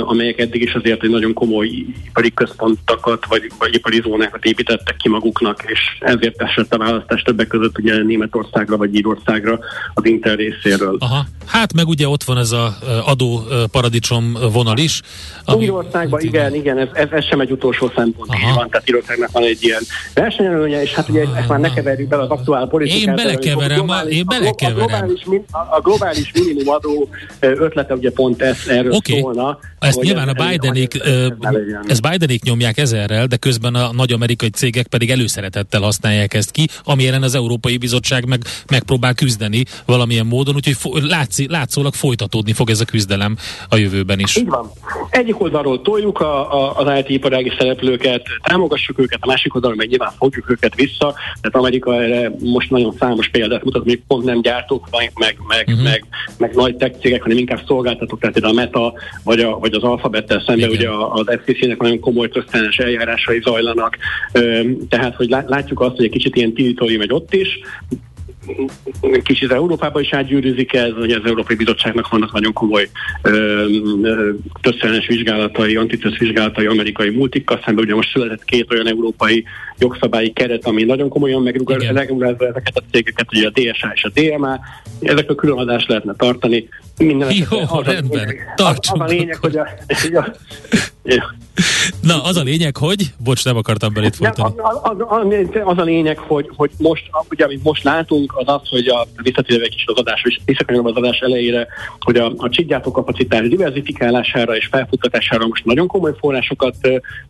amelyek 0.00 0.38
eddig 0.38 0.62
is 0.62 0.74
azért 0.74 1.02
egy 1.02 1.10
nagyon 1.10 1.32
komoly 1.32 1.66
ipari 2.06 2.34
központokat 2.34 3.26
vagy, 3.26 3.50
vagy 3.58 3.74
ipari 3.74 4.00
zónákat 4.00 4.44
építettek 4.44 4.96
ki 4.96 5.08
maguknak, 5.08 5.64
és 5.66 5.80
ezért 6.00 6.42
esett 6.42 6.74
a 6.74 6.78
választás 6.78 7.22
többek 7.22 7.46
között 7.46 7.78
ugye 7.78 8.02
Németországra 8.02 8.76
vagy 8.76 8.94
Írországra 8.94 9.58
az 9.94 10.04
Intel 10.04 10.36
részéről. 10.36 10.96
Aha. 10.98 11.26
Hát 11.48 11.72
meg 11.72 11.88
ugye 11.88 12.08
ott 12.08 12.22
van 12.22 12.38
ez 12.38 12.52
a 12.52 12.78
adó 13.04 13.42
paradicsom 13.70 14.36
vonal 14.52 14.78
is. 14.78 15.00
Ami... 15.44 15.62
Írországban 15.62 16.20
igen, 16.20 16.54
igen, 16.54 16.78
ez, 16.78 16.88
ez, 16.92 17.08
ez 17.10 17.24
sem 17.24 17.40
egy 17.40 17.50
utolsó 17.50 17.92
szempont 17.96 18.30
van, 18.54 18.70
tehát 18.70 18.88
Írországnak 18.88 19.30
van 19.30 19.42
egy 19.42 19.62
ilyen 19.62 19.82
versenyelőnye, 20.14 20.82
és 20.82 20.94
hát 20.94 21.08
ugye 21.08 21.24
ezt 21.36 21.48
már 21.48 21.60
ne 21.60 21.72
keverjük 21.72 22.08
bele 22.08 22.22
az 22.22 22.28
aktuál 22.28 22.66
politikát. 22.66 23.08
Én 23.08 23.14
belekeverem, 23.14 23.76
globális, 23.76 24.16
én 24.16 24.24
belekeverem. 24.26 24.82
A 24.82 24.86
globális, 24.86 25.22
a 25.50 25.80
globális 25.80 26.32
minimum 26.34 26.68
adó 26.68 27.08
ötlete 27.40 27.94
ugye 27.94 28.10
pont 28.10 28.42
ez 28.42 28.56
erről 28.68 28.92
okay. 28.92 29.20
szólna, 29.20 29.58
ezt 29.78 30.00
nyilván 30.00 30.28
a 30.28 30.48
Bidenék, 30.48 31.00
ez 31.86 32.00
Bidenék 32.00 32.42
nyomják 32.42 32.78
ezerrel, 32.78 33.26
de 33.26 33.36
közben 33.36 33.74
a 33.74 33.92
nagy 33.92 34.12
amerikai 34.12 34.50
cégek 34.50 34.86
pedig 34.86 35.10
előszeretettel 35.10 35.80
használják 35.80 36.34
ezt 36.34 36.50
ki, 36.50 36.68
ami 36.84 37.06
ellen 37.06 37.22
az 37.22 37.34
Európai 37.34 37.76
Bizottság 37.76 38.26
meg, 38.26 38.42
megpróbál 38.70 39.14
küzdeni 39.14 39.64
valamilyen 39.84 40.26
módon, 40.26 40.54
úgyhogy 40.54 40.76
fo- 40.76 41.02
látszi, 41.38 41.46
látszólag 41.50 41.94
folytatódni 41.94 42.52
fog 42.52 42.70
ez 42.70 42.80
a 42.80 42.84
küzdelem 42.84 43.36
a 43.68 43.76
jövőben 43.76 44.18
is. 44.18 44.36
Így 44.36 44.48
van. 44.48 44.70
Egyik 45.10 45.40
oldalról 45.40 45.82
toljuk 45.82 46.20
a, 46.20 46.52
a, 46.52 46.76
az 46.76 46.98
IT 46.98 47.08
iparági 47.08 47.52
szereplőket, 47.58 48.26
támogassuk 48.42 48.98
őket, 48.98 49.18
a 49.22 49.26
másik 49.26 49.54
oldalról 49.54 49.78
meg 49.78 49.88
nyilván 49.88 50.12
fogjuk 50.18 50.50
őket 50.50 50.74
vissza, 50.74 51.14
tehát 51.40 51.56
Amerika 51.56 52.02
erre 52.02 52.32
most 52.40 52.70
nagyon 52.70 52.94
számos 52.98 53.28
példát 53.28 53.64
mutat, 53.64 53.84
még 53.84 54.02
pont 54.06 54.24
nem 54.24 54.40
gyártók, 54.40 54.88
meg, 54.90 55.12
meg, 55.14 55.36
meg, 55.48 55.66
uh-huh. 55.68 55.84
meg, 55.84 56.04
meg 56.38 56.54
nagy 56.54 56.76
tech 56.76 57.00
cégek, 57.00 57.22
hanem 57.22 57.38
inkább 57.38 57.60
szolgáltatók, 57.66 58.20
tehát 58.20 58.36
a 58.36 58.52
Meta 58.52 58.92
vagy 59.24 59.40
a 59.40 59.58
vagy 59.58 59.74
az 59.74 59.82
alfabettel 59.82 60.42
szemben 60.46 60.70
ugye 60.70 60.88
az 61.10 61.38
FCC-nek 61.44 61.78
nagyon 61.80 62.00
komoly 62.00 62.28
trösztenes 62.28 62.78
eljárásai 62.78 63.40
zajlanak, 63.40 63.96
tehát 64.88 65.14
hogy 65.14 65.28
látjuk 65.28 65.80
azt, 65.80 65.96
hogy 65.96 66.04
egy 66.04 66.10
kicsit 66.10 66.36
ilyen 66.36 66.52
tiltói 66.52 66.96
megy 66.96 67.12
ott 67.12 67.34
is, 67.34 67.58
kicsit 69.22 69.52
Európában 69.52 70.02
is 70.02 70.12
átgyűrűzik 70.12 70.72
ez, 70.72 70.92
hogy 70.92 71.10
az 71.10 71.24
Európai 71.24 71.56
Bizottságnak 71.56 72.08
vannak 72.08 72.32
nagyon 72.32 72.52
komoly 72.52 72.88
többszeres 74.60 75.06
vizsgálatai, 75.06 75.76
antitrust 75.76 76.18
vizsgálatai 76.18 76.66
amerikai 76.66 77.10
multikkal 77.10 77.60
szemben. 77.64 77.84
Ugye 77.84 77.94
most 77.94 78.10
született 78.10 78.44
két 78.44 78.72
olyan 78.72 78.88
európai 78.88 79.44
jogszabályi 79.78 80.32
keret, 80.32 80.66
ami 80.66 80.84
nagyon 80.84 81.08
komolyan 81.08 81.42
megrugálza 81.42 82.46
ezeket 82.46 82.76
a 82.76 82.82
cégeket, 82.90 83.26
ugye 83.36 83.46
a 83.46 83.50
DSA 83.50 83.90
és 83.94 84.04
a 84.04 84.10
DMA. 84.14 84.58
Ezek 85.00 85.30
a 85.30 85.34
különadást 85.34 85.88
lehetne 85.88 86.14
tartani. 86.16 86.68
Minden 86.96 87.30
Jó, 87.50 87.58
az 87.68 87.86
rendben. 87.86 88.28
A, 88.56 88.62
az, 88.62 88.78
az 88.80 89.00
a 89.00 89.04
lényeg, 89.04 89.36
hogy 89.40 89.56
a, 89.56 89.68
a, 90.14 90.36
Na, 92.00 92.22
az 92.22 92.36
a 92.36 92.42
lényeg, 92.42 92.76
hogy... 92.76 93.12
Bocs, 93.24 93.44
nem 93.44 93.56
akartam 93.56 93.92
belét 93.92 94.16
folytani. 94.16 94.54
Az, 94.56 94.80
az, 94.82 94.96
az, 95.08 95.60
az 95.64 95.78
a 95.78 95.82
lényeg, 95.82 96.18
hogy, 96.18 96.50
hogy 96.56 96.70
most, 96.78 97.10
ugye, 97.30 97.44
amit 97.44 97.62
most 97.62 97.82
látunk, 97.82 98.32
az 98.36 98.48
az, 98.48 98.68
hogy 98.68 98.88
a 98.88 99.06
visszatérve 99.22 99.64
egy 99.64 99.70
kicsit 99.70 99.90
az 99.90 99.98
adás, 99.98 100.22
és 100.24 100.40
visszakanyolom 100.44 100.86
az 100.86 100.96
adás 100.96 101.18
elejére, 101.18 101.66
hogy 102.00 102.16
a, 102.16 102.32
a 102.36 102.48
csíkgyártó 102.48 102.90
kapacitás 102.90 103.48
diversifikálására 103.48 104.56
és 104.56 104.66
felfuttatására 104.70 105.46
most 105.46 105.64
nagyon 105.64 105.86
komoly 105.86 106.14
forrásokat 106.18 106.76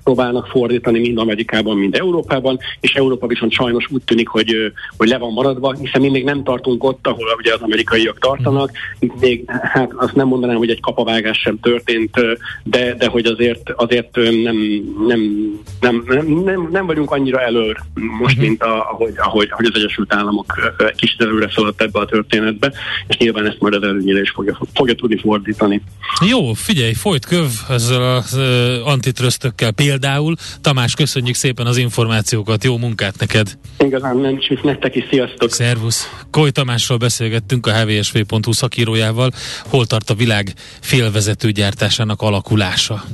próbálnak 0.04 0.46
fordítani 0.46 0.98
mind 0.98 1.18
Amerikában, 1.18 1.76
mind 1.76 1.94
Európában, 1.94 2.58
és 2.80 2.94
Európa 2.94 3.26
viszont 3.26 3.52
sajnos 3.52 3.86
úgy 3.90 4.02
tűnik, 4.02 4.28
hogy, 4.28 4.54
hogy 4.96 5.08
le 5.08 5.18
van 5.18 5.32
maradva, 5.32 5.72
hiszen 5.72 6.00
mi 6.00 6.08
még 6.08 6.24
nem 6.24 6.44
tartunk 6.44 6.84
ott, 6.84 7.06
ahol 7.06 7.26
ugye 7.38 7.54
az 7.54 7.60
amerikaiak 7.60 8.18
tartanak. 8.18 8.70
Itt 8.98 9.20
még, 9.20 9.44
hát 9.48 9.92
azt 9.96 10.14
nem 10.14 10.26
mondanám, 10.26 10.56
hogy 10.56 10.70
egy 10.70 10.80
kapavágás 10.80 11.38
sem 11.38 11.60
történt, 11.60 12.16
de, 12.62 12.94
de 12.94 13.06
hogy 13.06 13.26
azért, 13.26 13.70
azért 13.76 14.17
nem, 14.22 14.56
nem, 15.06 15.20
nem, 15.80 16.04
nem, 16.06 16.26
nem, 16.44 16.68
nem 16.70 16.86
vagyunk 16.86 17.10
annyira 17.10 17.40
előr 17.40 17.76
most, 17.94 18.20
uh-huh. 18.20 18.48
mint 18.48 18.62
a, 18.62 18.90
ahogy, 18.90 19.14
ahogy, 19.16 19.48
ahogy 19.50 19.66
az 19.66 19.74
Egyesült 19.74 20.14
Államok 20.14 20.72
kicsit 20.96 21.20
előre 21.20 21.50
szaladt 21.54 21.82
ebbe 21.82 21.98
a 21.98 22.04
történetbe, 22.04 22.72
és 23.06 23.16
nyilván 23.16 23.46
ezt 23.46 23.60
majd 23.60 23.74
az 23.74 23.82
előnyére 23.82 24.20
is 24.20 24.30
fogja, 24.30 24.58
fogja 24.74 24.94
tudni 24.94 25.18
fordítani. 25.18 25.82
Jó, 26.28 26.52
figyelj, 26.52 26.92
folyt 26.92 27.26
köv 27.26 27.48
ezzel 27.68 28.16
az 28.16 28.40
antitrösztökkel 28.84 29.70
például. 29.70 30.34
Tamás, 30.60 30.94
köszönjük 30.94 31.34
szépen 31.34 31.66
az 31.66 31.76
információkat, 31.76 32.64
jó 32.64 32.78
munkát 32.78 33.18
neked! 33.18 33.58
Igazán 33.78 34.16
nem 34.16 34.36
is 34.48 34.60
nektek 34.62 34.96
is, 34.96 35.04
sziasztok! 35.10 35.50
Szervusz! 35.50 36.10
Koly 36.30 36.50
Tamásról 36.50 36.98
beszélgettünk 36.98 37.66
a 37.66 37.72
hvsv.hu 37.72 38.52
szakírójával, 38.52 39.30
hol 39.66 39.86
tart 39.86 40.10
a 40.10 40.14
világ 40.14 40.52
félvezető 40.80 41.50
gyártásának 41.50 42.22
alakulása. 42.22 43.04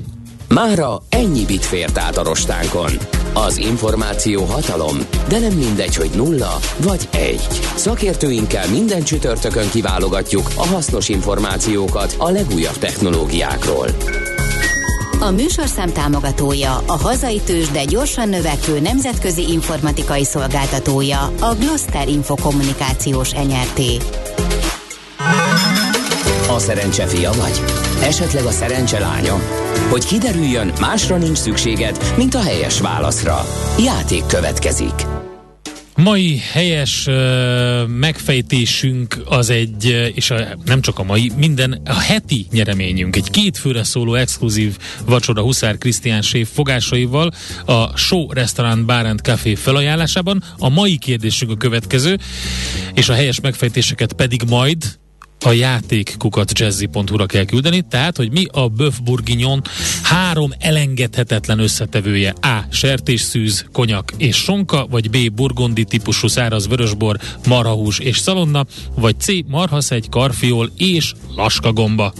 Mára 0.48 1.02
ennyi 1.08 1.44
bit 1.44 1.64
fért 1.64 1.98
át 1.98 2.16
a 2.16 2.22
rostánkon. 2.22 2.90
Az 3.32 3.56
információ 3.56 4.44
hatalom, 4.44 4.96
de 5.28 5.38
nem 5.38 5.52
mindegy, 5.52 5.96
hogy 5.96 6.10
nulla 6.14 6.58
vagy 6.78 7.08
egy. 7.10 7.48
Szakértőinkkel 7.74 8.68
minden 8.68 9.02
csütörtökön 9.02 9.70
kiválogatjuk 9.70 10.50
a 10.56 10.66
hasznos 10.66 11.08
információkat 11.08 12.14
a 12.18 12.30
legújabb 12.30 12.78
technológiákról. 12.78 13.88
A 15.20 15.30
műsorszám 15.30 15.92
támogatója, 15.92 16.82
a 16.86 16.96
hazai 16.96 17.40
tős, 17.40 17.68
de 17.68 17.84
gyorsan 17.84 18.28
növekvő 18.28 18.80
nemzetközi 18.80 19.52
informatikai 19.52 20.24
szolgáltatója, 20.24 21.32
a 21.40 21.54
Gloster 21.58 22.08
Infokommunikációs 22.08 23.32
Enyerté. 23.32 23.96
A 26.48 26.58
szerencse 26.58 27.06
fia 27.06 27.32
vagy? 27.32 27.60
Esetleg 28.02 28.44
a 28.44 28.50
szerencse 28.50 28.98
lánya? 28.98 29.34
Hogy 29.90 30.04
kiderüljön, 30.04 30.72
másra 30.80 31.16
nincs 31.16 31.38
szükséged, 31.38 32.14
mint 32.16 32.34
a 32.34 32.42
helyes 32.42 32.80
válaszra. 32.80 33.44
Játék 33.78 34.26
következik. 34.26 34.94
Mai 35.96 36.38
helyes 36.52 37.06
uh, 37.06 37.86
megfejtésünk 37.86 39.22
az 39.24 39.50
egy, 39.50 40.12
és 40.14 40.30
a, 40.30 40.56
nem 40.64 40.80
csak 40.80 40.98
a 40.98 41.02
mai, 41.02 41.32
minden, 41.36 41.80
a 41.84 41.98
heti 41.98 42.46
nyereményünk, 42.50 43.16
egy 43.16 43.30
két 43.30 43.58
főre 43.58 43.84
szóló 43.84 44.14
exkluzív 44.14 44.78
vacsora 45.06 45.42
Huszár 45.42 45.78
Krisztián 45.78 46.22
séf 46.22 46.48
fogásaival 46.52 47.30
a 47.64 47.96
Show 47.96 48.32
Restaurant 48.32 48.84
Bar 48.84 49.06
and 49.06 49.20
Café 49.20 49.54
felajánlásában. 49.54 50.42
A 50.58 50.68
mai 50.68 50.98
kérdésünk 50.98 51.50
a 51.50 51.56
következő, 51.56 52.18
és 52.94 53.08
a 53.08 53.14
helyes 53.14 53.40
megfejtéseket 53.40 54.12
pedig 54.12 54.42
majd 54.48 54.98
a 55.40 55.52
játékkukat 55.52 56.58
jazzy.hu-ra 56.58 57.26
kell 57.26 57.44
küldeni, 57.44 57.82
tehát, 57.90 58.16
hogy 58.16 58.30
mi 58.30 58.46
a 58.52 58.68
Böf 58.68 58.98
Bourguignon 58.98 59.62
három 60.02 60.52
elengedhetetlen 60.58 61.58
összetevője. 61.58 62.34
A. 62.40 62.64
Sertésszűz, 62.70 63.66
konyak 63.72 64.12
és 64.16 64.36
sonka, 64.36 64.86
vagy 64.90 65.10
B. 65.10 65.32
Burgondi 65.34 65.84
típusú 65.84 66.26
száraz 66.26 66.68
vörösbor, 66.68 67.18
marhahús 67.46 67.98
és 67.98 68.18
szalonna, 68.18 68.66
vagy 68.94 69.20
C. 69.20 69.26
Marhaszegy, 69.46 70.08
karfiol 70.08 70.70
és 70.76 71.12
laskagomba. 71.34 72.12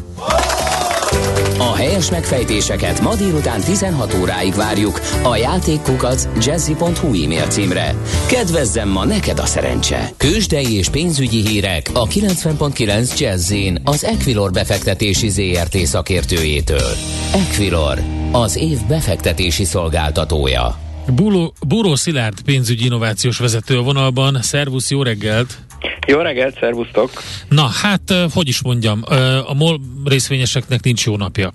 A 1.59 1.75
helyes 1.75 2.11
megfejtéseket 2.11 3.01
ma 3.01 3.15
délután 3.15 3.61
16 3.61 4.15
óráig 4.15 4.55
várjuk 4.55 5.01
a 5.23 5.37
játékkukac 5.37 6.29
jazzy.hu 6.47 7.23
e-mail 7.25 7.47
címre. 7.47 7.95
Kedvezzem 8.27 8.89
ma 8.89 9.05
neked 9.05 9.39
a 9.39 9.47
szerencse! 9.47 10.11
Kősdei 10.17 10.77
és 10.77 10.89
pénzügyi 10.89 11.47
hírek 11.47 11.91
a 11.93 12.07
90.9 12.07 13.19
Jazzin 13.19 13.81
az 13.85 14.05
Equilor 14.05 14.51
befektetési 14.51 15.29
ZRT 15.29 15.77
szakértőjétől. 15.77 16.91
Equilor, 17.33 18.03
az 18.33 18.57
év 18.57 18.79
befektetési 18.89 19.65
szolgáltatója. 19.65 20.79
Búró 21.67 21.95
Szilárd 21.95 22.43
pénzügyi 22.43 22.85
innovációs 22.85 23.39
vezető 23.39 23.79
a 23.79 23.83
vonalban. 23.83 24.39
Szervusz, 24.43 24.91
jó 24.91 25.03
reggelt! 25.03 25.59
Jó 26.07 26.19
reggelt, 26.19 26.59
szervusztok! 26.61 27.11
Na, 27.49 27.67
hát, 27.83 28.15
hogy 28.33 28.49
is 28.49 28.63
mondjam, 28.63 29.03
a 29.47 29.55
MOL 29.55 29.81
részvényeseknek 30.05 30.83
nincs 30.83 31.07
jó 31.07 31.17
napja. 31.17 31.53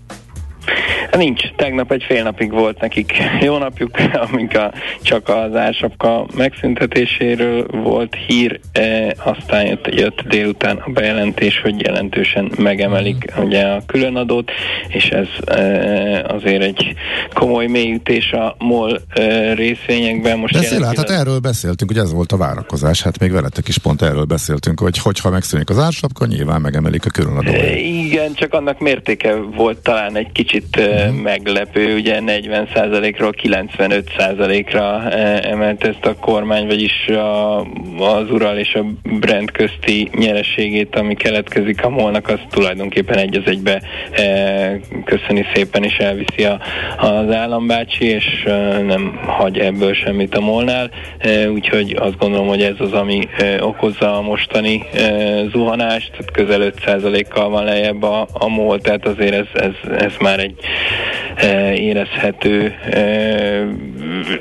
Nincs. 1.17 1.41
Tegnap 1.55 1.91
egy 1.91 2.03
fél 2.07 2.23
napig 2.23 2.51
volt 2.51 2.81
nekik 2.81 3.13
jó 3.41 3.57
napjuk, 3.57 3.97
amink 4.31 4.55
a, 4.55 4.73
csak 5.01 5.29
az 5.29 5.55
ársapka 5.55 6.25
megszüntetéséről 6.35 7.65
volt 7.67 8.15
hír, 8.27 8.59
e, 8.71 9.15
aztán 9.23 9.65
jött, 9.65 9.87
jött 9.95 10.21
délután 10.21 10.77
a 10.77 10.89
bejelentés, 10.89 11.61
hogy 11.61 11.81
jelentősen 11.81 12.51
megemelik 12.57 13.33
mm. 13.39 13.43
ugye 13.43 13.65
a 13.65 13.81
különadót, 13.85 14.51
és 14.87 15.05
ez 15.05 15.27
e, 15.45 16.25
azért 16.27 16.63
egy 16.63 16.95
komoly 17.33 17.67
mélyütés 17.67 18.31
a 18.31 18.55
MOL 18.59 19.01
e, 19.09 19.53
részvényekben. 19.53 20.37
Most 20.39 20.53
De 20.53 20.61
szilárd, 20.61 20.97
hát 20.97 21.09
erről 21.09 21.39
beszéltünk, 21.39 21.91
hogy 21.91 21.99
ez 21.99 22.13
volt 22.13 22.31
a 22.31 22.37
várakozás, 22.37 23.01
hát 23.01 23.19
még 23.19 23.31
veletek 23.31 23.67
is 23.67 23.77
pont 23.77 24.01
erről 24.01 24.25
beszéltünk, 24.25 24.79
hogy 24.79 24.97
hogyha 24.97 25.29
megszűnik 25.29 25.69
az 25.69 25.79
ársapka, 25.79 26.25
nyilván 26.25 26.61
megemelik 26.61 27.05
a 27.05 27.09
különadót. 27.09 27.55
E, 27.55 27.77
igen, 27.77 28.33
csak 28.33 28.53
annak 28.53 28.79
mértéke 28.79 29.35
volt 29.35 29.77
talán 29.77 30.15
egy 30.15 30.31
kicsit 30.31 30.79
e, 30.99 31.11
meglepő, 31.11 31.95
ugye 31.95 32.19
40%-ról 32.25 33.33
95%-ra 33.41 35.09
eh, 35.09 35.51
emelt 35.51 35.83
ezt 35.83 36.05
a 36.05 36.15
kormány, 36.15 36.67
vagyis 36.67 37.07
a, 37.07 37.59
az 37.99 38.31
Ural 38.31 38.57
és 38.57 38.73
a 38.73 38.85
Brand 39.19 39.51
közti 39.51 40.09
nyerességét, 40.17 40.95
ami 40.95 41.15
keletkezik 41.15 41.85
a 41.85 41.89
molnak, 41.89 42.27
az 42.27 42.39
tulajdonképpen 42.49 43.17
egy 43.17 43.37
az 43.37 43.43
egybe 43.45 43.81
e, 44.11 44.79
köszöni 45.05 45.45
szépen, 45.53 45.83
és 45.83 45.97
elviszi 45.97 46.43
a, 46.43 46.59
az 46.97 47.31
állambácsi, 47.31 48.05
és 48.05 48.43
e, 48.45 48.81
nem 48.81 49.19
hagy 49.25 49.57
ebből 49.57 49.93
semmit 49.93 50.35
a 50.35 50.39
molnál, 50.39 50.89
úgyhogy 51.53 51.95
azt 51.99 52.17
gondolom, 52.17 52.47
hogy 52.47 52.61
ez 52.61 52.75
az, 52.79 52.91
ami 52.93 53.27
okozza 53.59 54.17
a 54.17 54.21
mostani 54.21 54.83
zuhanást, 55.51 56.11
tehát 56.11 56.31
közel 56.31 56.71
5%-kal 56.85 57.49
van 57.49 57.63
lejjebb 57.63 58.03
a, 58.03 58.27
a 58.33 58.47
mol, 58.47 58.79
tehát 58.79 59.07
azért 59.07 59.33
ez, 59.33 59.47
ez, 59.53 59.99
ez 59.99 60.13
már 60.19 60.39
egy 60.39 60.55
érezhető 61.75 62.75
e, 62.89 63.67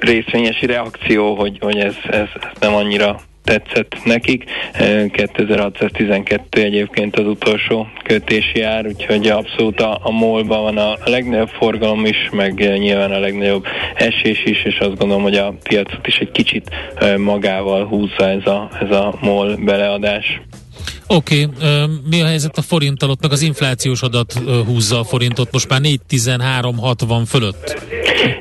részvényesi 0.01 0.67
reakció, 0.67 1.35
hogy, 1.35 1.59
hogy 1.61 1.79
ez, 1.79 1.95
ez, 2.11 2.29
ez 2.41 2.51
nem 2.61 2.75
annyira 2.75 3.21
tetszett 3.49 3.97
nekik. 4.05 4.45
2612 5.13 6.61
e, 6.61 6.65
egyébként 6.65 7.17
az 7.17 7.27
utolsó 7.27 7.87
kötési 8.03 8.63
ár, 8.63 8.87
úgyhogy 8.87 9.29
abszolút 9.29 9.81
a, 9.81 9.99
a 10.03 10.11
MOL-ban 10.11 10.63
van 10.63 10.79
a 10.79 10.97
legnagyobb 11.05 11.49
forgalom 11.49 12.05
is, 12.05 12.29
meg 12.33 12.55
nyilván 12.79 13.13
a 13.13 13.19
legnagyobb 13.19 13.67
esés 13.95 14.45
is, 14.45 14.65
és 14.65 14.79
azt 14.79 14.97
gondolom, 14.97 15.23
hogy 15.23 15.37
a 15.37 15.55
piacot 15.63 16.07
is 16.07 16.17
egy 16.19 16.31
kicsit 16.31 16.71
magával 17.17 17.87
húzza 17.87 18.29
ez 18.29 18.47
a, 18.47 18.69
ez 18.81 18.91
a 18.91 19.15
MOL 19.21 19.57
beleadás. 19.57 20.41
Oké, 21.07 21.45
okay, 21.45 21.87
mi 22.11 22.21
a 22.21 22.27
helyzet 22.27 22.59
a 22.59 22.63
forinttal? 22.63 23.11
Ott 23.11 23.23
meg 23.23 23.33
az 23.33 23.43
inflációs 23.43 24.03
adat 24.03 24.33
húzza 24.67 24.99
a 24.99 25.05
forintot, 25.05 25.53
most 25.53 25.69
már 25.69 25.81
4,13,60 25.81 27.23
fölött. 27.27 27.83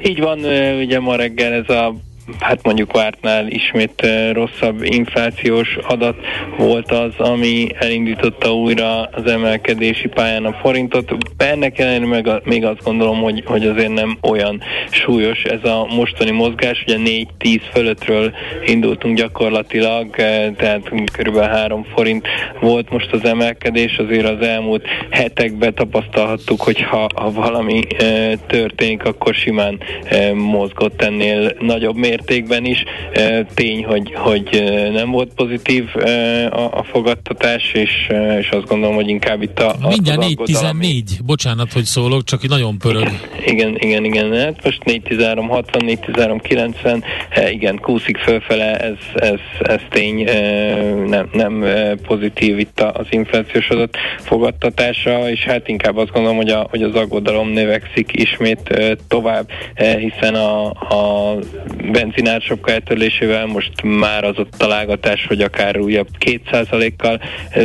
Így 0.03 0.19
van, 0.19 0.39
ugye 0.83 0.99
ma 0.99 1.15
reggel 1.15 1.53
ez 1.53 1.69
a 1.69 1.95
hát 2.39 2.63
mondjuk 2.63 2.91
vártnál 2.91 3.47
ismét 3.47 4.07
rosszabb 4.31 4.83
inflációs 4.83 5.77
adat 5.87 6.15
volt 6.57 6.91
az, 6.91 7.13
ami 7.17 7.67
elindította 7.79 8.53
újra 8.53 9.03
az 9.03 9.25
emelkedési 9.25 10.07
pályán 10.07 10.45
a 10.45 10.53
forintot. 10.61 11.15
Ennek 11.37 11.79
ellenére 11.79 12.05
meg 12.05 12.27
a, 12.27 12.41
még 12.43 12.65
azt 12.65 12.83
gondolom, 12.83 13.21
hogy, 13.21 13.43
hogy 13.45 13.67
azért 13.67 13.93
nem 13.93 14.17
olyan 14.21 14.61
súlyos 14.89 15.43
ez 15.43 15.63
a 15.63 15.85
mostani 15.95 16.31
mozgás. 16.31 16.83
Ugye 16.87 17.25
4-10 17.39 17.61
fölöttről 17.71 18.33
indultunk 18.65 19.17
gyakorlatilag, 19.17 20.19
eh, 20.19 20.51
tehát 20.57 20.91
kb. 21.17 21.39
3 21.39 21.85
forint 21.93 22.27
volt 22.59 22.89
most 22.89 23.11
az 23.11 23.25
emelkedés. 23.25 23.97
Azért 23.97 24.27
az 24.27 24.47
elmúlt 24.47 24.85
hetekben 25.09 25.73
tapasztalhattuk, 25.73 26.61
hogy 26.61 26.81
ha, 26.81 27.07
ha 27.15 27.31
valami 27.31 27.81
történik, 28.47 29.03
akkor 29.03 29.33
simán 29.33 29.79
mozgott 30.33 31.01
ennél 31.01 31.55
nagyobb 31.59 31.95
mér 31.95 32.16
mértékben 32.17 32.65
is. 32.65 32.83
Tény, 33.53 33.85
hogy, 33.85 34.13
hogy 34.15 34.63
nem 34.93 35.11
volt 35.11 35.33
pozitív 35.33 35.83
a, 36.49 36.59
a 36.71 36.83
fogadtatás, 36.83 37.71
és, 37.73 38.07
és 38.39 38.49
azt 38.49 38.65
gondolom, 38.65 38.95
hogy 38.95 39.09
inkább 39.09 39.41
itt 39.41 39.59
a... 39.59 39.75
Mindjárt 39.87 40.23
4-14, 40.25 41.01
bocsánat, 41.25 41.73
hogy 41.73 41.83
szólok, 41.83 42.23
csak 42.23 42.43
így 42.43 42.49
nagyon 42.49 42.77
pörög. 42.77 43.09
Igen, 43.45 43.75
igen, 43.79 44.03
igen. 44.03 44.33
Hát 44.33 44.63
most 44.63 44.81
4-13, 44.85 45.45
60, 45.49 45.81
4-13, 45.85 46.39
90, 46.41 47.03
igen, 47.51 47.79
kúszik 47.81 48.17
fölfele, 48.17 48.77
ez, 48.77 48.97
ez, 49.15 49.39
ez 49.59 49.81
tény, 49.89 50.23
nem, 51.07 51.29
nem 51.33 51.65
pozitív 52.07 52.59
itt 52.59 52.79
az 52.79 53.05
inflációs 53.09 53.69
adat 53.69 53.97
fogadtatása, 54.19 55.29
és 55.29 55.43
hát 55.43 55.67
inkább 55.67 55.97
azt 55.97 56.11
gondolom, 56.11 56.37
hogy, 56.37 56.49
a, 56.49 56.67
hogy 56.69 56.83
az 56.83 56.95
aggodalom 56.95 57.49
növekszik 57.49 58.11
ismét 58.13 58.95
tovább, 59.07 59.49
hiszen 59.97 60.35
a, 60.35 60.65
a 60.69 61.35
benzinársapka 62.07 62.71
eltörlésével 62.71 63.45
most 63.45 63.71
már 63.83 64.23
az 64.23 64.37
ott 64.37 64.53
találgatás, 64.57 65.25
hogy 65.25 65.41
akár 65.41 65.79
újabb 65.79 66.07
2%-kal 66.19 67.21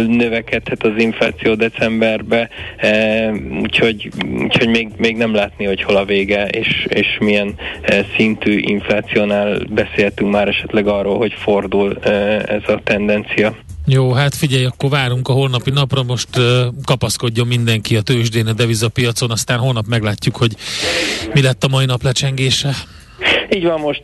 növekedhet 0.07 0.85
az 0.85 0.92
infláció 0.96 1.55
decemberbe, 1.55 2.48
e, 2.76 3.31
úgyhogy, 3.61 4.11
úgyhogy 4.42 4.68
még, 4.68 4.88
még 4.96 5.16
nem 5.16 5.35
látni, 5.35 5.64
hogy 5.64 5.83
hol 5.83 5.96
a 5.96 6.05
vége, 6.05 6.46
és, 6.46 6.87
és 6.88 7.07
milyen 7.20 7.55
e, 7.83 8.07
szintű 8.16 8.59
inflációnál 8.59 9.59
beszéltünk 9.68 10.31
már 10.31 10.48
esetleg 10.48 10.87
arról, 10.87 11.16
hogy 11.16 11.33
fordul 11.33 11.98
ez 12.46 12.62
a 12.66 12.81
tendencia. 12.85 13.57
Jó, 13.87 14.12
hát 14.12 14.35
figyelj, 14.35 14.64
akkor 14.64 14.90
várunk 14.90 15.28
a 15.28 15.33
holnapi 15.33 15.70
napra, 15.70 16.02
most 16.02 16.37
uh, 16.37 16.44
kapaszkodjon 16.85 17.46
mindenki 17.46 17.96
a 17.96 18.00
tőzsdén, 18.00 18.46
a 18.46 18.52
devizapiacon, 18.52 19.31
aztán 19.31 19.59
holnap 19.59 19.87
meglátjuk, 19.87 20.37
hogy 20.37 20.57
mi 21.35 21.42
lett 21.42 21.64
a 21.64 21.68
mai 21.68 21.85
nap 21.85 22.02
lecsengése. 22.02 22.74
Így 23.54 23.64
van, 23.64 23.80
most 23.80 24.02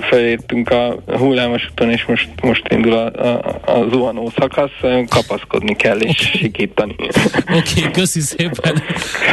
felértünk 0.00 0.70
a 0.70 0.96
hullámos 1.06 1.68
úton, 1.70 1.90
és 1.90 2.04
most, 2.04 2.28
most 2.42 2.62
indul 2.68 2.92
a, 2.92 3.26
a, 3.26 3.60
a 3.64 3.88
zuhanó 3.90 4.32
szakasz, 4.36 5.06
kapaszkodni 5.08 5.76
kell 5.76 5.98
és 6.00 6.28
okay. 6.28 6.40
sikítani. 6.40 6.96
Oké, 7.58 7.78
okay, 7.78 7.90
köszi 7.92 8.20
szépen. 8.20 8.82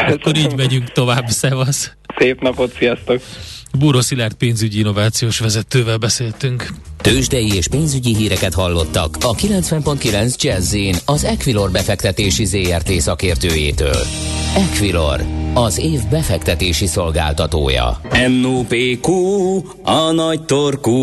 Akkor 0.08 0.38
így 0.38 0.56
megyünk 0.56 0.92
tovább, 0.92 1.28
szevasz. 1.28 1.96
Szép 2.18 2.42
napot, 2.42 2.72
sziasztok! 2.72 3.22
Búró 3.80 4.02
Szilárd 4.02 4.34
pénzügyi 4.34 4.80
innovációs 4.80 5.40
vezetővel 5.40 5.98
beszéltünk. 5.98 6.68
Tőzsdei 6.98 7.56
és 7.56 7.68
pénzügyi 7.68 8.16
híreket 8.16 8.54
hallottak 8.54 9.18
a 9.22 9.36
90.9 9.36 10.36
jazz 10.36 10.76
az 11.06 11.24
Equilor 11.24 11.72
befektetési 11.72 12.46
ZRT 12.46 12.92
szakértőjétől. 12.92 14.06
Equilor, 14.56 15.26
az 15.54 15.80
év 15.80 16.00
befektetési 16.10 16.86
szolgáltatója. 16.86 18.02
NOPQ, 18.42 19.12
a 19.84 20.12
nagy 20.12 20.44
torkú. 20.46 20.94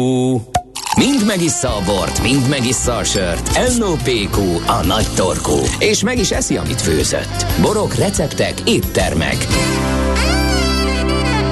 Mind 0.96 1.26
megissza 1.26 1.76
a 1.76 1.82
bort, 1.84 2.22
mind 2.22 2.48
megissza 2.48 2.96
a 2.96 3.04
sört. 3.04 3.78
NOPQ, 3.78 4.40
a 4.66 4.84
nagy 4.86 5.06
torkú. 5.16 5.58
És 5.78 6.02
meg 6.02 6.18
is 6.18 6.30
eszi, 6.30 6.56
amit 6.56 6.80
főzött. 6.80 7.46
Borok, 7.60 7.94
receptek, 7.94 8.54
éttermek. 8.64 9.46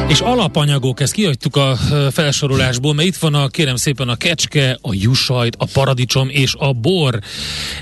És 0.08 0.20
alapanyagok, 0.20 1.00
ezt 1.00 1.12
kihagytuk 1.12 1.56
a 1.56 1.76
felsorolásból, 2.10 2.94
mert 2.94 3.08
itt 3.08 3.16
van 3.16 3.34
a, 3.34 3.48
kérem 3.48 3.76
szépen, 3.76 4.08
a 4.08 4.16
kecske, 4.16 4.78
a 4.80 4.94
jusajt, 4.94 5.56
a 5.58 5.66
paradicsom 5.72 6.28
és 6.28 6.54
a 6.58 6.72
bor. 6.72 7.18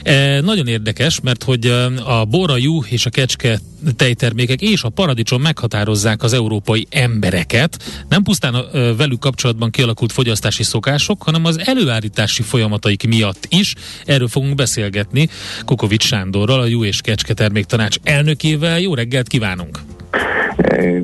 E, 0.03 0.41
nagyon 0.41 0.67
érdekes, 0.67 1.21
mert 1.21 1.43
hogy 1.43 1.67
a 2.05 2.25
bor, 2.25 2.51
a 2.51 2.57
juh 2.57 2.93
és 2.93 3.07
a 3.07 3.11
kecske 3.11 3.61
tejtermékek 3.97 4.61
és 4.61 4.83
a 4.83 4.89
paradicsom 4.89 5.43
meghatározzák 5.43 6.23
az 6.23 6.33
európai 6.33 6.87
embereket. 6.91 8.05
Nem 8.09 8.23
pusztán 8.23 8.55
a, 8.55 8.95
velük 8.97 9.21
kapcsolatban 9.21 9.71
kialakult 9.71 10.13
fogyasztási 10.13 10.63
szokások, 10.63 11.23
hanem 11.23 11.45
az 11.45 11.61
előállítási 11.65 12.43
folyamataik 12.43 13.07
miatt 13.07 13.47
is. 13.49 13.75
Erről 14.05 14.29
fogunk 14.29 14.55
beszélgetni 14.55 15.29
Kukovics 15.65 16.05
Sándorral, 16.05 16.61
a 16.61 16.67
Juh 16.67 16.87
és 16.87 17.01
Kecske 17.01 17.35
Terméktanács 17.35 17.97
elnökével. 18.03 18.81
Jó 18.81 18.95
reggelt 18.95 19.29
kívánunk! 19.29 19.79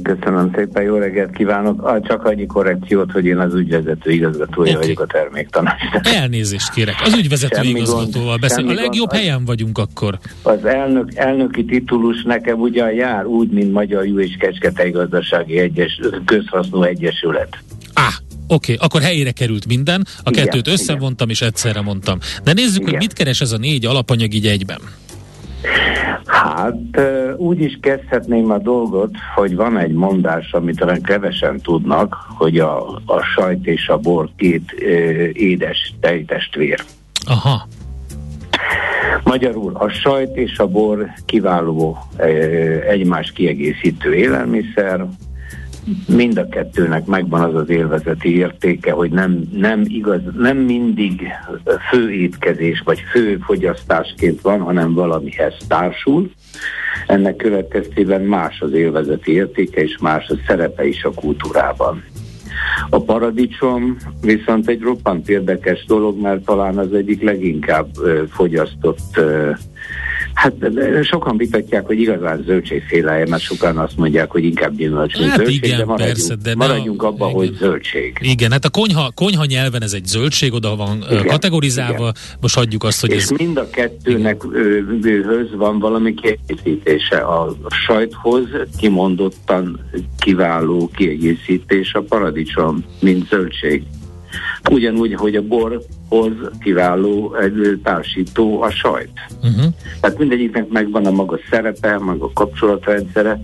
Köszönöm 0.03 0.51
szépen, 0.55 0.83
jó 0.83 0.97
reggelt 0.97 1.31
kívánok. 1.31 2.01
Csak 2.07 2.25
annyi 2.25 2.47
korrekciót, 2.47 3.13
hogy 3.13 3.25
én 3.25 3.39
az 3.39 3.55
ügyvezető 3.55 4.11
igazgatója 4.11 4.71
okay. 4.71 4.83
vagyok 4.83 5.01
a 5.01 5.07
terméktanácsnak. 5.07 6.07
Elnézést 6.07 6.71
kérek, 6.71 6.95
az 7.05 7.15
ügyvezető 7.15 7.55
semmi 7.55 7.69
igazgatóval 7.69 8.37
beszél. 8.37 8.69
A 8.69 8.73
legjobb 8.73 9.09
gond, 9.09 9.13
helyen 9.13 9.45
vagyunk 9.45 9.79
akkor. 9.79 10.19
Az 10.43 10.65
elnök, 10.65 11.15
elnöki 11.15 11.65
titulus 11.65 12.23
nekem 12.23 12.61
ugyan 12.61 12.93
jár 12.93 13.27
úgy, 13.27 13.51
mint 13.51 13.73
Magyar 13.73 14.07
Jó 14.07 14.21
és 14.21 14.37
Kecsketei 14.39 14.91
Gazdasági 14.91 15.59
Egyes, 15.59 16.01
Közhasznú 16.25 16.83
Egyesület. 16.83 17.59
Ah, 17.95 18.13
Oké, 18.47 18.73
okay, 18.73 18.87
akkor 18.87 19.01
helyére 19.01 19.31
került 19.31 19.67
minden, 19.67 20.07
a 20.25 20.31
igen, 20.31 20.45
kettőt 20.45 20.69
összevontam 20.69 21.29
igen. 21.29 21.41
és 21.41 21.43
egyszerre 21.43 21.81
mondtam. 21.81 22.19
De 22.45 22.53
nézzük, 22.53 22.81
igen. 22.81 22.91
hogy 22.91 22.99
mit 22.99 23.13
keres 23.13 23.41
ez 23.41 23.53
a 23.53 23.59
négy 23.59 23.87
alapanyag 23.87 24.35
így 24.35 24.47
egyben. 24.47 24.81
Hát 26.25 27.01
úgy 27.37 27.61
is 27.61 27.79
kezdhetném 27.83 28.51
a 28.51 28.59
dolgot, 28.59 29.11
hogy 29.35 29.57
van 29.57 29.79
egy 29.79 29.93
mondás, 29.93 30.53
amit 30.53 30.79
talán 30.79 31.03
kevesen 31.03 31.61
tudnak, 31.61 32.17
hogy 32.29 32.59
a, 32.59 32.89
a 33.07 33.23
sajt 33.35 33.67
és 33.67 33.89
a 33.89 33.99
bor 33.99 34.29
két 34.37 34.75
ö, 34.79 34.89
édes 35.33 35.95
tejtestvér. 36.01 36.81
Aha. 37.27 37.67
Magyarul 39.25 39.77
a 39.77 39.89
sajt 39.89 40.37
és 40.37 40.59
a 40.59 40.67
bor 40.67 41.11
kiváló 41.27 41.99
egymás 42.89 43.33
kiegészítő 43.33 44.15
élelmiszer, 44.15 45.07
mind 46.07 46.39
a 46.39 46.49
kettőnek 46.49 47.07
megvan 47.07 47.41
az 47.41 47.55
az 47.55 47.69
élvezeti 47.69 48.37
értéke, 48.37 48.93
hogy 48.93 49.11
nem, 49.11 49.49
nem, 49.53 49.85
igaz, 49.87 50.21
nem 50.39 50.57
mindig 50.57 51.23
fő 51.91 52.11
étkezés 52.11 52.83
vagy 52.85 53.01
fő 53.11 53.39
fogyasztásként 53.43 54.41
van, 54.41 54.61
hanem 54.61 54.95
valamihez 54.95 55.55
társul. 55.69 56.31
Ennek 57.07 57.37
következtében 57.37 58.21
más 58.21 58.61
az 58.61 58.73
élvezeti 58.73 59.33
értéke, 59.33 59.81
és 59.83 59.99
más 60.01 60.29
a 60.29 60.35
szerepe 60.47 60.87
is 60.87 61.05
a 61.05 61.11
kultúrában. 61.11 62.05
A 62.91 63.03
paradicsom 63.03 63.97
viszont 64.21 64.69
egy 64.69 64.81
roppant 64.81 65.29
érdekes 65.29 65.85
dolog, 65.85 66.21
mert 66.21 66.45
talán 66.45 66.79
az 66.79 66.93
egyik 66.93 67.23
leginkább 67.23 67.89
fogyasztott 68.31 69.21
Hát 70.41 70.55
sokan 71.03 71.37
vitatják, 71.37 71.87
hogy 71.87 72.01
igazán 72.01 72.43
zöldségféle, 72.47 73.27
mert 73.29 73.43
sokan 73.43 73.79
azt 73.79 73.97
mondják, 73.97 74.31
hogy 74.31 74.45
inkább 74.45 74.77
gyümölcs, 74.77 75.19
mint 75.19 75.31
hát 75.31 75.39
zöldség, 75.39 75.65
igen, 75.65 75.79
de 75.79 75.85
maradjunk, 75.85 76.13
persze, 76.13 76.35
de 76.43 76.55
maradjunk 76.55 77.03
abban, 77.03 77.29
igen. 77.29 77.41
hogy 77.41 77.57
zöldség. 77.57 78.19
Igen, 78.21 78.51
hát 78.51 78.65
a 78.65 78.71
konyha, 78.71 79.11
konyha 79.15 79.45
nyelven 79.45 79.83
ez 79.83 79.93
egy 79.93 80.05
zöldség, 80.05 80.53
oda 80.53 80.77
van 80.77 81.05
igen, 81.11 81.27
kategorizálva, 81.27 81.99
igen. 81.99 82.15
most 82.41 82.55
hagyjuk 82.55 82.85
azt, 82.85 83.01
hogy 83.01 83.11
És 83.11 83.23
ez... 83.23 83.31
mind 83.31 83.57
a 83.57 83.71
kettőnek 83.71 84.43
höz 85.03 85.55
van 85.57 85.79
valami 85.79 86.15
kiegészítése. 86.15 87.17
A 87.17 87.57
sajthoz 87.87 88.45
kimondottan 88.79 89.81
kiváló 90.19 90.91
kiegészítés 90.95 91.93
a 91.93 92.01
paradicsom, 92.01 92.85
mint 93.01 93.29
zöldség. 93.29 93.83
Ugyanúgy, 94.71 95.15
hogy 95.15 95.37
a 95.37 95.43
borhoz 95.43 96.33
kiváló 96.61 97.35
egy 97.35 97.81
társító 97.83 98.63
a 98.63 98.71
sajt. 98.71 99.11
Uh-huh. 99.43 99.73
Tehát 100.01 100.19
mindegyiknek 100.19 100.69
megvan 100.69 101.07
a 101.07 101.11
maga 101.11 101.39
szerepe, 101.51 101.99
maga 101.99 102.31
kapcsolatrendszere, 102.33 103.41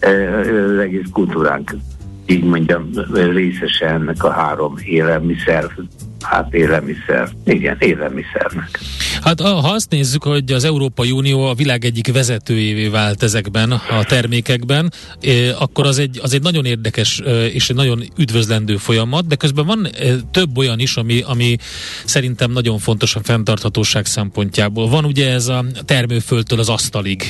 az 0.00 0.78
egész 0.78 1.06
kultúránk 1.12 1.74
így 2.26 2.44
mondjam, 2.44 2.90
részese 3.12 3.86
ennek 3.86 4.24
a 4.24 4.30
három 4.30 4.74
élelmiszer 4.84 5.70
Hát 6.22 6.54
élelmiszer. 6.54 7.28
Igen, 7.44 7.76
élelmiszernek. 7.78 8.78
Hát 9.24 9.40
ha 9.40 9.72
azt 9.72 9.90
nézzük, 9.90 10.22
hogy 10.22 10.52
az 10.52 10.64
Európai 10.64 11.10
Unió 11.10 11.44
a 11.44 11.54
világ 11.54 11.84
egyik 11.84 12.12
vezetőjévé 12.12 12.88
vált 12.88 13.22
ezekben 13.22 13.70
a 13.70 14.04
termékekben, 14.04 14.92
akkor 15.58 15.86
az 15.86 15.98
egy, 15.98 16.18
az 16.22 16.34
egy 16.34 16.42
nagyon 16.42 16.64
érdekes 16.64 17.22
és 17.52 17.70
egy 17.70 17.76
nagyon 17.76 18.02
üdvözlendő 18.18 18.76
folyamat, 18.76 19.26
de 19.26 19.34
közben 19.34 19.66
van 19.66 19.88
több 20.30 20.58
olyan 20.58 20.78
is, 20.78 20.96
ami, 20.96 21.22
ami 21.26 21.56
szerintem 22.04 22.50
nagyon 22.52 22.78
fontos 22.78 23.16
a 23.16 23.20
fenntarthatóság 23.22 24.06
szempontjából. 24.06 24.88
Van 24.88 25.04
ugye 25.04 25.30
ez 25.30 25.48
a 25.48 25.64
termőföldtől 25.84 26.58
az 26.58 26.68
asztalig. 26.68 27.22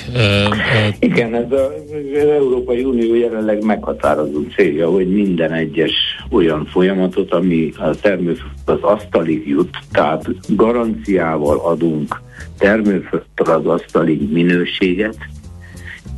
Igen, 0.98 1.34
ez 1.34 1.52
a, 1.52 1.74
az 2.14 2.28
Európai 2.28 2.84
Unió 2.84 3.14
jelenleg 3.14 3.64
meghatározó 3.64 4.40
célja, 4.56 4.90
hogy 4.90 5.08
minden 5.12 5.52
egyes 5.52 5.92
olyan 6.30 6.68
folyamatot, 6.70 7.32
ami 7.32 7.72
a 7.76 7.90
termőföld 8.00 8.50
az 8.64 8.78
asztalig 8.80 9.48
jut, 9.48 9.78
tehát 9.92 10.24
garanciával 10.46 11.56
adunk 11.82 12.20
termőföldtől 12.58 13.54
az 13.54 13.66
asztalig 13.66 14.32
minőséget, 14.32 15.16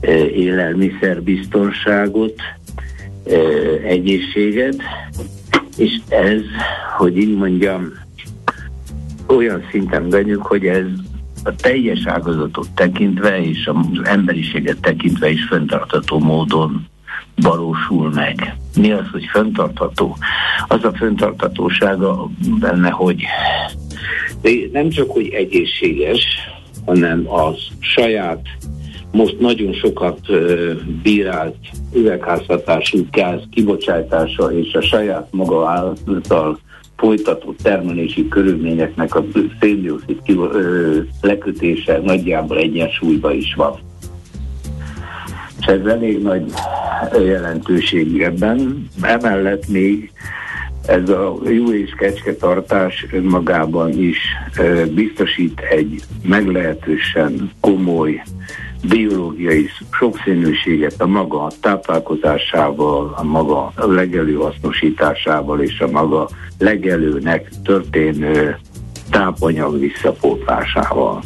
e, 0.00 0.26
élelmiszerbiztonságot, 0.26 2.34
e, 3.26 3.36
egészséget, 3.86 4.76
és 5.76 6.00
ez, 6.08 6.40
hogy 6.96 7.18
így 7.18 7.36
mondjam, 7.36 7.92
olyan 9.26 9.66
szinten 9.70 10.08
vegyük, 10.08 10.42
hogy 10.42 10.66
ez 10.66 10.86
a 11.44 11.54
teljes 11.54 12.06
ágazatot 12.06 12.68
tekintve 12.74 13.44
és 13.44 13.66
az 13.66 14.04
emberiséget 14.04 14.80
tekintve 14.80 15.30
is 15.30 15.44
fenntartató 15.44 16.18
módon 16.18 16.86
valósul 17.34 18.10
meg. 18.10 18.56
Mi 18.76 18.92
az, 18.92 19.04
hogy 19.12 19.24
fenntartható? 19.32 20.16
Az 20.68 20.84
a 20.84 20.92
fenntarthatósága 20.92 22.28
benne, 22.60 22.90
hogy 22.90 23.24
nem 24.72 24.88
csak, 24.88 25.10
hogy 25.10 25.28
egészséges, 25.28 26.24
hanem 26.84 27.32
az 27.32 27.56
saját, 27.78 28.46
most 29.12 29.40
nagyon 29.40 29.72
sokat 29.72 30.18
bírált 31.02 31.56
üvegházhatású 31.94 33.06
gáz 33.10 33.40
kibocsátása 33.50 34.58
és 34.58 34.74
a 34.74 34.82
saját 34.82 35.28
maga 35.30 35.68
által 35.68 36.58
folytatott 36.96 37.58
termelési 37.62 38.28
körülményeknek 38.28 39.14
a 39.14 39.24
széndiokszid 39.60 40.20
lekötése 41.20 42.00
nagyjából 42.04 42.58
egyensúlyban 42.58 43.32
is 43.32 43.54
van 43.54 43.78
és 45.66 45.66
ez 45.66 45.86
elég 45.86 46.22
nagy 46.22 46.52
jelentőség 47.12 48.22
ebben. 48.22 48.88
Emellett 49.02 49.68
még 49.68 50.12
ez 50.86 51.08
a 51.08 51.38
jó 51.44 51.72
és 51.72 51.94
kecske 51.98 52.34
tartás 52.34 53.06
önmagában 53.12 53.98
is 53.98 54.18
biztosít 54.94 55.60
egy 55.60 56.02
meglehetősen 56.22 57.50
komoly 57.60 58.22
biológiai 58.88 59.68
sokszínűséget 59.90 61.00
a 61.00 61.06
maga 61.06 61.50
táplálkozásával, 61.60 63.14
a 63.16 63.22
maga 63.22 63.72
legelő 63.76 64.34
hasznosításával 64.34 65.60
és 65.60 65.80
a 65.80 65.90
maga 65.90 66.28
legelőnek 66.58 67.48
történő 67.64 68.56
tápanyag 69.10 69.78
visszapótlásával. 69.78 71.22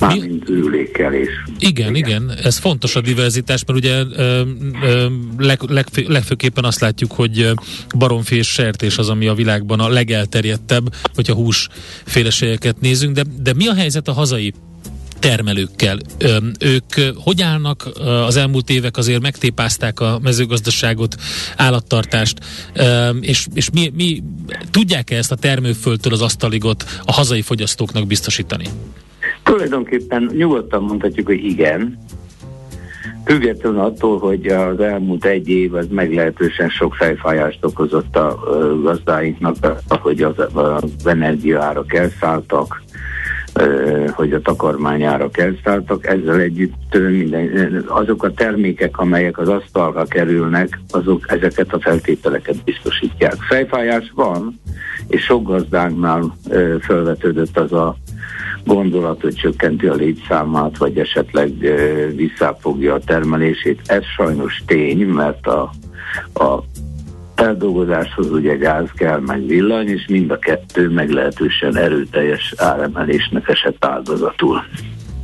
Mármint 0.00 0.48
ürülékkel 0.48 1.14
is. 1.14 1.28
Igen, 1.58 1.94
igen, 1.94 1.94
igen, 1.94 2.38
ez 2.42 2.58
fontos 2.58 2.96
a 2.96 3.00
diverzitás, 3.00 3.64
mert 3.64 3.78
ugye 3.78 4.04
ö, 4.16 4.42
ö, 4.82 5.06
leg, 5.38 5.60
legfő, 5.62 6.04
legfőképpen 6.08 6.64
azt 6.64 6.80
látjuk, 6.80 7.12
hogy 7.12 7.50
baromfi 7.98 8.36
és 8.36 8.48
sertés 8.48 8.98
az, 8.98 9.08
ami 9.08 9.26
a 9.26 9.34
világban 9.34 9.80
a 9.80 9.88
legelterjedtebb, 9.88 10.94
hogyha 11.14 11.34
húsféleségeket 11.34 12.80
nézünk, 12.80 13.14
de, 13.14 13.22
de 13.42 13.54
mi 13.54 13.66
a 13.66 13.74
helyzet 13.74 14.08
a 14.08 14.12
hazai 14.12 14.52
termelőkkel. 15.18 15.98
Ők 16.58 17.14
hogy 17.14 17.42
állnak? 17.42 17.88
Az 18.26 18.36
elmúlt 18.36 18.70
évek 18.70 18.96
azért 18.96 19.20
megtépázták 19.20 20.00
a 20.00 20.18
mezőgazdaságot, 20.22 21.16
állattartást, 21.56 22.38
és, 23.20 23.46
és 23.54 23.70
mi, 23.70 23.92
mi 23.94 24.22
tudják-e 24.70 25.16
ezt 25.16 25.32
a 25.32 25.36
termőföldtől 25.36 26.12
az 26.12 26.22
asztaligot 26.22 26.84
a 27.04 27.12
hazai 27.12 27.42
fogyasztóknak 27.42 28.06
biztosítani? 28.06 28.64
Tulajdonképpen 29.48 30.30
nyugodtan 30.34 30.82
mondhatjuk, 30.82 31.26
hogy 31.26 31.44
igen. 31.44 31.98
Függetlenül 33.24 33.80
attól, 33.80 34.18
hogy 34.18 34.46
az 34.46 34.80
elmúlt 34.80 35.24
egy 35.24 35.48
év 35.48 35.74
az 35.74 35.86
meglehetősen 35.90 36.68
sok 36.68 36.94
fejfájást 36.94 37.64
okozott 37.64 38.16
a 38.16 38.38
gazdáinknak, 38.82 39.56
hogy 39.88 40.22
az, 40.22 40.34
az 40.54 41.06
energiaárak 41.06 41.94
elszálltak, 41.94 42.82
hogy 44.12 44.32
a 44.32 44.40
takarmányárak 44.40 45.38
elszálltak, 45.38 46.06
ezzel 46.06 46.40
együtt 46.40 46.98
minden, 47.10 47.84
azok 47.86 48.22
a 48.22 48.32
termékek, 48.32 48.98
amelyek 48.98 49.38
az 49.38 49.48
asztalra 49.48 50.04
kerülnek, 50.04 50.80
azok 50.90 51.30
ezeket 51.30 51.72
a 51.72 51.80
feltételeket 51.80 52.64
biztosítják. 52.64 53.34
Fejfájás 53.34 54.12
van, 54.14 54.60
és 55.06 55.22
sok 55.22 55.42
gazdánknál 55.42 56.36
felvetődött 56.80 57.58
az 57.58 57.72
a 57.72 57.96
gondolat, 58.64 59.20
hogy 59.20 59.34
csökkenti 59.34 59.86
a 59.86 59.94
létszámát, 59.94 60.78
vagy 60.78 60.98
esetleg 60.98 61.52
visszafogja 62.14 62.94
a 62.94 63.00
termelését. 63.00 63.80
Ez 63.86 64.02
sajnos 64.16 64.62
tény, 64.66 65.06
mert 65.06 65.46
a, 65.46 65.70
a 66.34 66.62
feldolgozáshoz 67.34 68.30
ugye 68.30 68.54
gáz 68.54 68.90
kell, 68.94 69.20
meg 69.20 69.46
villany, 69.46 69.88
és 69.88 70.06
mind 70.08 70.30
a 70.30 70.38
kettő 70.38 70.88
meglehetősen 70.88 71.76
erőteljes 71.76 72.54
áremelésnek 72.56 73.48
esett 73.48 73.84
áldozatul. 73.84 74.64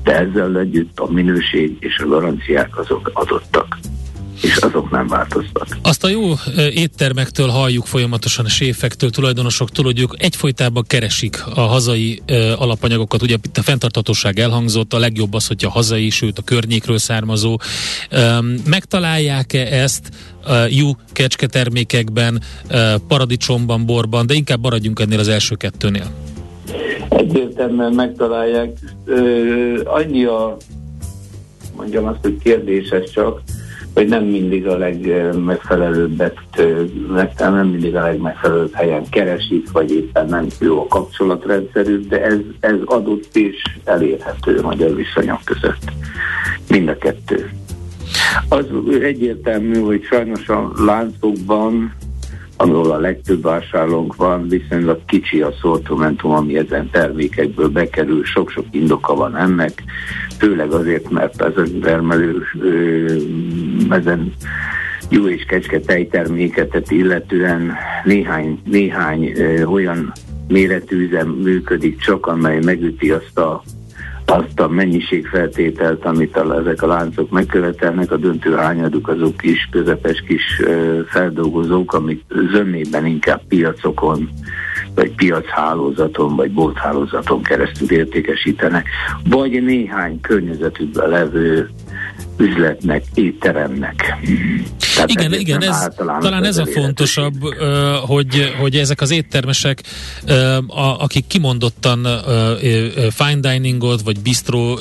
De 0.03 0.19
ezzel 0.19 0.59
együtt 0.59 0.99
a 0.99 1.11
minőség 1.11 1.77
és 1.81 1.99
a 1.99 2.07
garanciák 2.07 2.79
azok 2.79 3.11
adottak. 3.13 3.79
És 4.45 4.57
azok 4.57 4.91
nem 4.91 5.07
változtak. 5.07 5.67
Azt 5.83 6.05
a 6.05 6.09
jó 6.09 6.23
éttermektől 6.71 7.49
halljuk 7.49 7.87
folyamatosan, 7.87 8.45
a 8.45 8.49
séfektől, 8.49 9.11
tulajdonosoktól, 9.11 9.85
hogy 9.85 10.01
ők 10.01 10.23
egyfolytában 10.23 10.85
keresik 10.87 11.43
a 11.55 11.61
hazai 11.61 12.23
alapanyagokat. 12.57 13.23
Ugye 13.23 13.37
itt 13.43 13.57
a 13.57 13.63
fenntarthatóság 13.63 14.39
elhangzott, 14.39 14.93
a 14.93 14.99
legjobb 14.99 15.35
az, 15.35 15.47
hogyha 15.47 15.71
hazai, 15.71 16.11
sőt 16.11 16.39
a 16.39 16.43
környékről 16.43 16.99
származó. 16.99 17.59
Megtalálják-e 18.67 19.61
ezt 19.61 20.09
jó 20.69 20.91
kecske 21.13 21.47
termékekben, 21.47 22.43
paradicsomban, 23.09 23.87
borban, 23.87 24.27
de 24.27 24.35
inkább 24.35 24.63
maradjunk 24.63 25.01
ennél 25.01 25.19
az 25.19 25.29
első 25.29 25.55
kettőnél. 25.55 26.07
Egyértelműen 27.09 27.93
megtalálják. 27.93 28.79
Annyi 29.85 30.25
a 30.25 30.57
mondjam 31.77 32.07
azt, 32.07 32.19
hogy 32.23 32.39
kérdéses 32.43 33.11
csak, 33.11 33.43
hogy 33.95 34.09
nem 34.09 34.25
mindig 34.25 34.67
a 34.67 34.77
legmegfelelőbbet, 34.77 36.39
nem 37.39 37.69
mindig 37.69 37.97
a 37.97 38.03
legmegfelelőbb 38.03 38.73
helyen 38.73 39.09
keresik, 39.09 39.71
vagy 39.73 39.91
éppen 39.91 40.27
nem 40.27 40.47
jó 40.61 40.81
a 40.81 40.87
kapcsolatrendszerük, 40.87 42.09
de 42.09 42.23
ez, 42.23 42.39
ez 42.61 42.77
adott 42.85 43.37
és 43.37 43.63
elérhető 43.85 44.63
magyar 44.63 44.95
viszonyok 44.95 45.41
között. 45.45 45.93
Mind 46.69 46.89
a 46.89 46.97
kettő. 46.97 47.51
Az 48.49 48.67
egyértelmű, 49.03 49.81
hogy 49.81 50.03
sajnos 50.03 50.49
a 50.49 50.73
láncokban 50.77 51.93
ahol 52.57 52.91
a 52.91 52.99
legtöbb 52.99 53.43
vásárlónk 53.43 54.17
van, 54.17 54.49
viszonylag 54.49 55.05
kicsi 55.07 55.41
a 55.41 55.55
szortimentum, 55.61 56.31
ami 56.31 56.57
ezen 56.59 56.91
termékekből 56.91 57.69
bekerül, 57.69 58.25
sok-sok 58.25 58.65
indoka 58.71 59.15
van 59.15 59.37
ennek, 59.37 59.83
főleg 60.39 60.73
azért, 60.73 61.11
mert 61.11 61.43
ez 61.43 61.57
a 61.57 61.63
termelő 61.83 62.43
ezen 63.91 64.33
jó 65.09 65.29
és 65.29 65.45
kecske 65.45 65.81
tejterméketet 65.81 66.91
illetően 66.91 67.73
néhány, 68.05 68.61
néhány 68.65 69.33
ö, 69.37 69.65
olyan 69.65 70.13
méretű 70.49 71.07
üzem 71.07 71.29
működik 71.29 72.01
csak, 72.01 72.27
amely 72.27 72.59
megüti 72.61 73.11
azt 73.11 73.39
a 73.39 73.63
azt 74.27 74.61
a 74.61 74.69
mennyiségfeltételt, 74.69 76.05
amit 76.05 76.37
a, 76.37 76.59
ezek 76.59 76.83
a 76.83 76.87
láncok 76.87 77.31
megkövetelnek, 77.31 78.11
a 78.11 78.17
döntő 78.17 78.55
hányaduk 78.55 79.09
azok 79.09 79.37
kis, 79.37 79.69
közepes 79.71 80.23
kis 80.27 80.61
ö, 80.61 81.01
feldolgozók, 81.07 81.93
amik 81.93 82.23
zömében 82.53 83.07
inkább 83.07 83.43
piacokon, 83.49 84.29
vagy 84.95 85.15
piachálózaton, 85.15 86.37
vagy 86.37 86.53
bolthálózaton 86.53 87.43
keresztül 87.43 87.91
értékesítenek, 87.91 88.89
vagy 89.29 89.63
néhány 89.63 90.21
környezetükben 90.21 91.09
levő 91.09 91.71
üzletnek, 92.37 93.05
étteremnek. 93.15 94.17
Tehát 94.95 95.11
igen, 95.11 95.33
igen, 95.33 95.63
ez, 95.63 95.89
talán 95.97 96.45
ez 96.45 96.57
a 96.57 96.67
fontosabb, 96.67 97.35
hogy, 98.07 98.55
hogy 98.61 98.77
ezek 98.77 99.01
az 99.01 99.11
éttermesek, 99.11 99.83
akik 100.99 101.27
kimondottan 101.27 102.07
fine 103.11 103.41
diningot, 103.41 104.03
vagy 104.03 104.21
bistro 104.21 104.79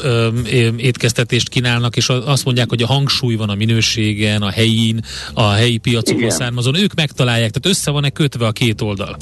étkeztetést 0.77 1.49
kínálnak, 1.49 1.95
és 1.95 2.09
azt 2.09 2.45
mondják, 2.45 2.69
hogy 2.69 2.81
a 2.81 2.87
hangsúly 2.87 3.35
van 3.35 3.49
a 3.49 3.55
minőségen, 3.55 4.41
a 4.41 4.49
helyén, 4.49 4.99
a 5.33 5.49
helyi 5.49 5.77
piacokon 5.77 6.29
származon, 6.29 6.75
ők 6.75 6.93
megtalálják, 6.93 7.51
tehát 7.51 7.77
össze 7.77 7.91
van-e 7.91 8.09
kötve 8.09 8.45
a 8.45 8.51
két 8.51 8.81
oldal? 8.81 9.17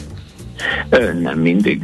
Nem 1.21 1.39
mindig 1.39 1.81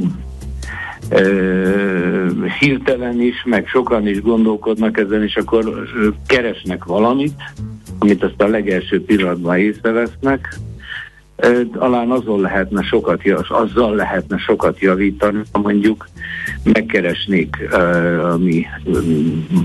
hirtelen 2.59 3.21
is, 3.21 3.43
meg 3.45 3.67
sokan 3.67 4.07
is 4.07 4.21
gondolkodnak 4.21 4.97
ezen, 4.97 5.23
és 5.23 5.35
akkor 5.35 5.87
keresnek 6.27 6.83
valamit, 6.83 7.33
amit 7.99 8.23
azt 8.23 8.41
a 8.41 8.47
legelső 8.47 9.03
pillanatban 9.03 9.57
észrevesznek, 9.57 10.55
talán 11.71 12.11
azon 12.11 12.41
lehetne 12.41 12.83
sokat, 12.83 13.21
azzal 13.47 13.95
lehetne 13.95 14.37
sokat 14.37 14.79
javítani, 14.79 15.41
mondjuk 15.51 16.07
megkeresnék 16.63 17.57
uh, 17.71 18.31
a 18.31 18.37
mi 18.37 18.65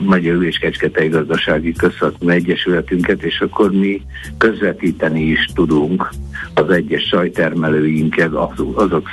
Magyar 0.04 0.44
és 0.44 0.58
Kecsketei 0.58 1.08
Gazdasági 1.08 1.72
Közszakmú 1.72 2.28
Egyesületünket, 2.28 3.22
és 3.22 3.40
akkor 3.40 3.72
mi 3.72 4.02
közvetíteni 4.38 5.22
is 5.22 5.50
tudunk 5.54 6.08
az 6.54 6.70
egyes 6.70 7.02
sajtermelőinket 7.02 8.32
azok, 8.32 8.80
azok 8.80 9.08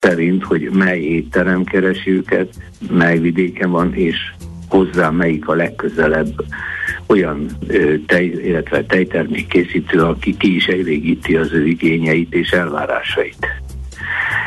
szerint, 0.00 0.44
hogy 0.44 0.70
mely 0.72 1.00
étterem 1.00 1.64
keresi 1.64 2.10
őket, 2.10 2.54
mely 2.90 3.18
vidéken 3.18 3.70
van, 3.70 3.94
és 3.94 4.16
hozzá 4.72 5.10
melyik 5.10 5.48
a 5.48 5.54
legközelebb 5.54 6.44
olyan 7.06 7.46
tej, 8.06 8.26
illetve 8.26 8.84
tejtermék 8.84 9.46
készítő, 9.46 9.98
aki 9.98 10.36
ki 10.36 10.54
is 10.54 10.66
elégíti 10.66 11.36
az 11.36 11.52
ő 11.52 11.66
igényeit 11.66 12.34
és 12.34 12.50
elvárásait. 12.50 13.46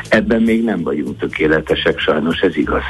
Ebben 0.09 0.41
még 0.41 0.63
nem 0.63 0.81
vagyunk 0.81 1.19
tökéletesek, 1.19 1.99
sajnos 1.99 2.39
ez 2.39 2.57
igaz. 2.57 2.83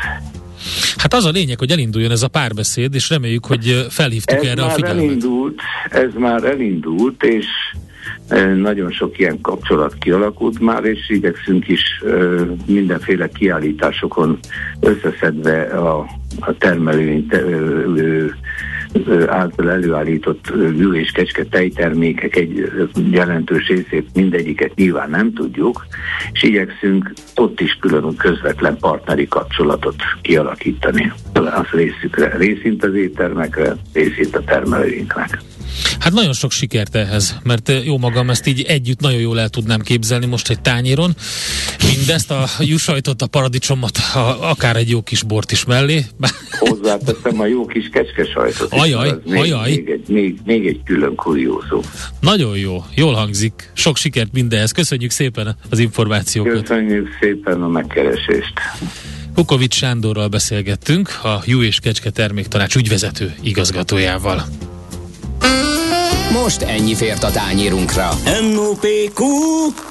Hát 0.97 1.13
az 1.13 1.25
a 1.25 1.29
lényeg, 1.29 1.59
hogy 1.59 1.71
elinduljon 1.71 2.11
ez 2.11 2.23
a 2.23 2.27
párbeszéd, 2.27 2.95
és 2.95 3.09
reméljük, 3.09 3.45
hogy 3.45 3.85
felhívtuk 3.89 4.37
ez 4.37 4.51
erre 4.51 4.63
a 4.63 4.69
figyelmet. 4.69 5.03
Elindult, 5.03 5.61
ez 5.89 6.09
már 6.17 6.43
elindult, 6.43 7.23
és 7.23 7.45
nagyon 8.55 8.91
sok 8.91 9.19
ilyen 9.19 9.41
kapcsolat 9.41 9.97
kialakult 9.97 10.59
már, 10.59 10.83
és 10.83 11.09
igyekszünk 11.09 11.67
is 11.67 12.03
mindenféle 12.65 13.27
kiállításokon 13.27 14.39
összeszedve 14.79 15.61
a, 15.61 16.05
a 16.39 16.57
termelőink 16.57 17.35
által 19.27 19.71
előállított 19.71 20.49
ül 20.55 20.95
és 20.95 21.11
kecske 21.11 21.43
tejtermékek 21.43 22.35
egy 22.35 22.71
jelentős 23.11 23.67
részét 23.67 24.09
mindegyiket 24.13 24.75
nyilván 24.75 25.09
nem 25.09 25.33
tudjuk, 25.33 25.85
és 26.31 26.43
igyekszünk 26.43 27.13
ott 27.35 27.59
is 27.59 27.77
külön 27.81 28.15
közvetlen 28.15 28.77
partneri 28.77 29.27
kapcsolatot 29.27 29.95
kialakítani. 30.21 31.11
Az 31.33 31.67
részükre, 31.71 32.37
részint 32.37 32.83
az 32.83 32.93
éttermekre, 32.93 33.75
részint 33.93 34.35
a 34.35 34.43
termelőinknek. 34.43 35.39
Hát 35.99 36.13
nagyon 36.13 36.33
sok 36.33 36.51
sikert 36.51 36.95
ehhez, 36.95 37.37
mert 37.43 37.71
jó 37.83 37.97
magam 37.97 38.29
ezt 38.29 38.47
így 38.47 38.61
együtt 38.61 38.99
nagyon 38.99 39.19
jól 39.19 39.39
el 39.39 39.49
tudnám 39.49 39.79
képzelni 39.79 40.25
most 40.25 40.49
egy 40.49 40.61
tányéron. 40.61 41.15
Mindezt 41.95 42.31
a 42.31 42.45
jusajtot, 42.59 43.21
a 43.21 43.27
paradicsomot, 43.27 43.97
a, 44.13 44.49
akár 44.49 44.75
egy 44.75 44.89
jó 44.89 45.01
kis 45.01 45.23
bort 45.23 45.51
is 45.51 45.65
mellé. 45.65 46.05
Hozzáteszem 46.59 47.39
a 47.39 47.45
jó 47.45 47.65
kis 47.65 47.89
kecskesajtot. 47.89 48.73
Ajaj, 48.73 49.19
még, 49.25 49.39
ajaj. 49.39 49.69
Még 49.69 49.89
egy, 49.89 50.07
még, 50.07 50.39
még 50.45 50.67
egy 50.67 50.81
külön 50.85 51.15
kuriózó. 51.15 51.81
Nagyon 52.19 52.57
jó, 52.57 52.83
jól 52.95 53.13
hangzik. 53.13 53.71
Sok 53.73 53.97
sikert 53.97 54.33
mindenhez. 54.33 54.71
Köszönjük 54.71 55.11
szépen 55.11 55.55
az 55.69 55.79
információkat. 55.79 56.61
Köszönjük 56.61 57.07
szépen 57.19 57.61
a 57.61 57.67
megkeresést. 57.67 58.53
Kukovics 59.35 59.75
Sándorral 59.75 60.27
beszélgettünk, 60.27 61.09
a 61.23 61.41
Jú 61.45 61.61
és 61.61 61.79
Kecske 61.79 62.09
Terméktanács 62.09 62.75
ügyvezető 62.75 63.33
igazgatójával. 63.41 64.45
Most 66.31 66.61
ennyi 66.61 66.95
fért 66.95 67.23
a 67.23 67.31
tányérunkra. 67.31 68.09
M.O.P.Q. 68.51 69.23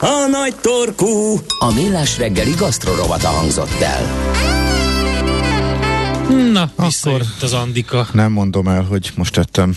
A 0.01 0.27
nagy 0.31 0.55
torkú. 0.55 1.41
A 1.59 1.73
millás 1.75 2.19
reggeli 2.19 2.55
gasztrorovata 2.59 3.29
hangzott 3.29 3.81
el. 3.81 4.33
Na, 6.53 6.71
akkor 6.77 7.23
az 7.41 7.53
Andika. 7.53 8.07
Nem 8.13 8.33
mondom 8.33 8.69
el, 8.69 8.83
hogy 8.83 9.13
most 9.15 9.33
tettem 9.35 9.75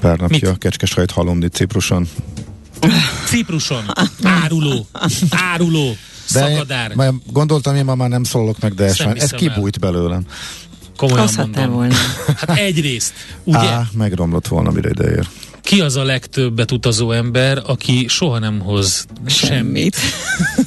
pár 0.00 0.18
napja 0.18 0.54
kecskesajt 0.54 1.10
halomni 1.10 1.48
Cipruson. 1.48 2.08
Cipruson. 3.26 3.84
Áruló. 4.22 4.86
Áruló. 5.30 5.96
De 6.32 6.38
Szakadár. 6.38 6.92
Én, 7.00 7.22
gondoltam, 7.32 7.74
én 7.74 7.84
ma 7.84 7.94
már 7.94 8.08
nem 8.08 8.24
szólok 8.24 8.60
meg, 8.60 8.74
de 8.74 8.84
ez, 8.84 9.00
ez 9.14 9.30
kibújt 9.30 9.80
belőlem. 9.80 10.22
Komolyan 10.98 11.28
mondom. 11.36 11.70
volna. 11.70 11.94
Hát 12.36 12.58
egyrészt, 12.58 13.12
ugye? 13.44 13.58
Á, 13.58 13.82
megromlott 13.92 14.48
volna, 14.48 14.70
mire 14.70 14.88
ideér. 14.88 15.26
Ki 15.68 15.80
az 15.80 15.96
a 15.96 16.04
legtöbbet 16.04 16.70
utazó 16.72 17.12
ember, 17.12 17.62
aki 17.66 18.06
soha 18.08 18.38
nem 18.38 18.60
hoz 18.60 19.06
semmit? 19.26 19.96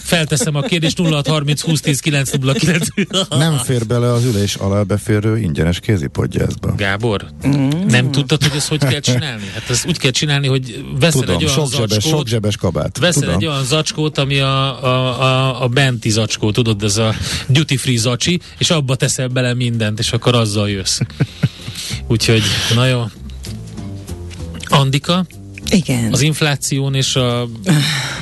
Felteszem 0.03 0.55
a 0.55 0.61
kérdést 0.61 0.97
0630 0.97 1.61
20 1.61 1.81
10 1.81 1.99
909. 1.99 2.87
Nem 3.29 3.57
fér 3.57 3.85
bele 3.85 4.11
az 4.11 4.23
ülés 4.23 4.55
alá 4.55 4.81
beférő 4.81 5.39
ingyenes 5.39 5.79
kézipodgyászba. 5.79 6.75
Gábor, 6.75 7.25
mm. 7.47 7.69
nem 7.87 8.11
tudtad, 8.11 8.43
hogy 8.43 8.55
ezt 8.55 8.67
hogy 8.67 8.85
kell 8.85 8.99
csinálni? 8.99 9.43
Hát 9.53 9.69
ezt 9.69 9.87
úgy 9.87 9.97
kell 9.97 10.11
csinálni, 10.11 10.47
hogy 10.47 10.85
veszel 10.99 11.19
Tudom, 11.19 11.35
egy 11.35 11.43
olyan 11.43 11.55
sok 11.55 11.71
zsebes, 11.71 11.89
zacskót, 11.89 12.11
sok 12.11 12.27
zsebes 12.27 12.57
kabát. 12.57 12.97
veszel 12.97 13.21
Tudom. 13.21 13.35
egy 13.35 13.45
olyan 13.45 13.63
zacskót, 13.63 14.17
ami 14.17 14.39
a, 14.39 14.83
a, 14.83 15.21
a, 15.21 15.63
a 15.63 15.67
benti 15.67 16.09
zacskó, 16.09 16.51
tudod, 16.51 16.83
ez 16.83 16.97
a 16.97 17.15
duty 17.47 17.77
free 17.77 17.97
zacsi, 17.97 18.39
és 18.57 18.69
abba 18.69 18.95
teszel 18.95 19.27
bele 19.27 19.53
mindent, 19.53 19.99
és 19.99 20.11
akkor 20.11 20.35
azzal 20.35 20.69
jössz. 20.69 20.99
Úgyhogy, 22.07 22.43
na 22.75 22.85
jó. 22.85 23.03
Andika, 24.71 25.25
Igen. 25.69 26.11
az 26.13 26.21
infláción 26.21 26.95
és 26.95 27.15
a 27.15 27.47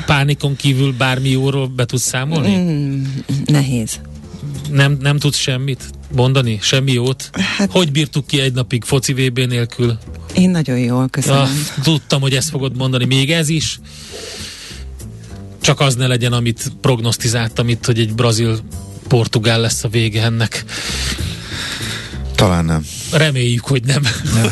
pánikon 0.06 0.56
kívül 0.56 0.94
bármi 0.98 1.30
jóról 1.30 1.68
be 1.68 1.86
tudsz 1.86 2.02
számolni? 2.08 2.56
Mm, 2.56 3.04
nehéz. 3.46 4.00
nem, 4.72 4.98
nem 5.02 5.18
tudsz 5.18 5.38
semmit 5.38 5.84
mondani? 6.16 6.60
Semmi 6.62 6.92
jót? 6.92 7.30
Hát, 7.58 7.72
hogy 7.72 7.92
bírtuk 7.92 8.28
ki 8.28 8.40
egy 8.40 8.54
napig 8.54 8.84
foci 8.84 9.14
VB 9.14 9.40
nélkül? 9.40 9.98
Én 10.36 10.50
nagyon 10.50 10.78
jól, 10.80 11.08
köszönöm. 11.10 11.40
Ah, 11.42 11.50
tudtam, 11.84 12.22
hogy 12.22 12.34
ezt 12.36 12.50
fogod 12.50 12.76
mondani. 12.78 13.06
Még 13.06 13.32
ez 13.32 13.50
is? 13.50 13.80
Csak 15.62 15.80
az 15.80 15.96
ne 15.96 16.08
legyen, 16.08 16.34
amit 16.34 16.72
prognosztizáltam 16.82 17.70
itt, 17.70 17.86
hogy 17.86 18.00
egy 18.00 18.14
brazil-portugál 18.14 19.60
lesz 19.60 19.84
a 19.84 19.88
vége 19.88 20.24
ennek. 20.24 20.66
Talán 22.40 22.66
nem. 22.66 22.86
Reméljük, 23.12 23.66
hogy 23.66 23.84
nem. 23.84 24.02
nem. 24.34 24.52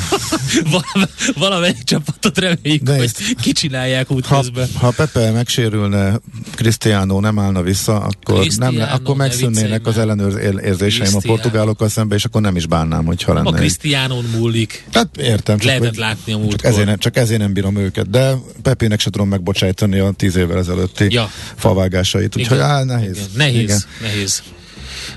valamelyik 1.35 1.83
csapatot 1.83 2.37
reméljük, 2.37 2.81
De 2.81 2.97
hogy 2.97 3.11
kicsinálják 3.41 4.11
útközben. 4.11 4.69
Ha, 4.73 4.85
ha 4.85 4.91
Pepe 4.91 5.31
megsérülne, 5.31 6.19
Cristiano 6.55 7.19
nem 7.19 7.39
állna 7.39 7.61
vissza, 7.61 7.95
akkor, 7.95 8.39
Cristiano, 8.39 8.77
nem, 8.77 8.89
akkor 8.91 9.15
megszűnnének 9.15 9.87
az 9.87 9.97
ellenőrzéseim 9.97 11.15
a 11.15 11.19
portugálokkal 11.19 11.89
szemben, 11.89 12.17
és 12.17 12.25
akkor 12.25 12.41
nem 12.41 12.55
is 12.55 12.65
bánnám, 12.65 13.05
hogyha 13.05 13.33
lenne. 13.33 13.49
A 13.49 13.51
Cristiano 13.51 14.21
múlik. 14.21 14.85
Hát 14.93 15.17
értem. 15.17 15.57
Csak 15.57 15.67
Lehetett 15.67 15.89
hogy, 15.89 15.97
látni 15.97 16.33
a 16.33 16.37
múltkor. 16.37 16.59
Csak 16.59 16.71
ezért, 16.71 16.87
nem, 16.87 16.97
csak 16.97 17.17
ezért 17.17 17.39
nem 17.39 17.53
bírom 17.53 17.75
őket, 17.75 18.09
de 18.09 18.33
Pepének 18.61 18.99
se 18.99 19.09
tudom 19.09 19.27
megbocsájtani 19.27 19.99
a 19.99 20.11
tíz 20.11 20.35
évvel 20.35 20.57
ezelőtti 20.57 21.07
ja. 21.09 21.29
favágásait, 21.55 22.35
úgyhogy 22.37 22.59
áll, 22.59 22.83
nehéz. 22.83 23.15
Igen. 23.15 23.29
Nehéz, 23.35 23.61
Igen. 23.61 23.79
nehéz. 24.01 24.43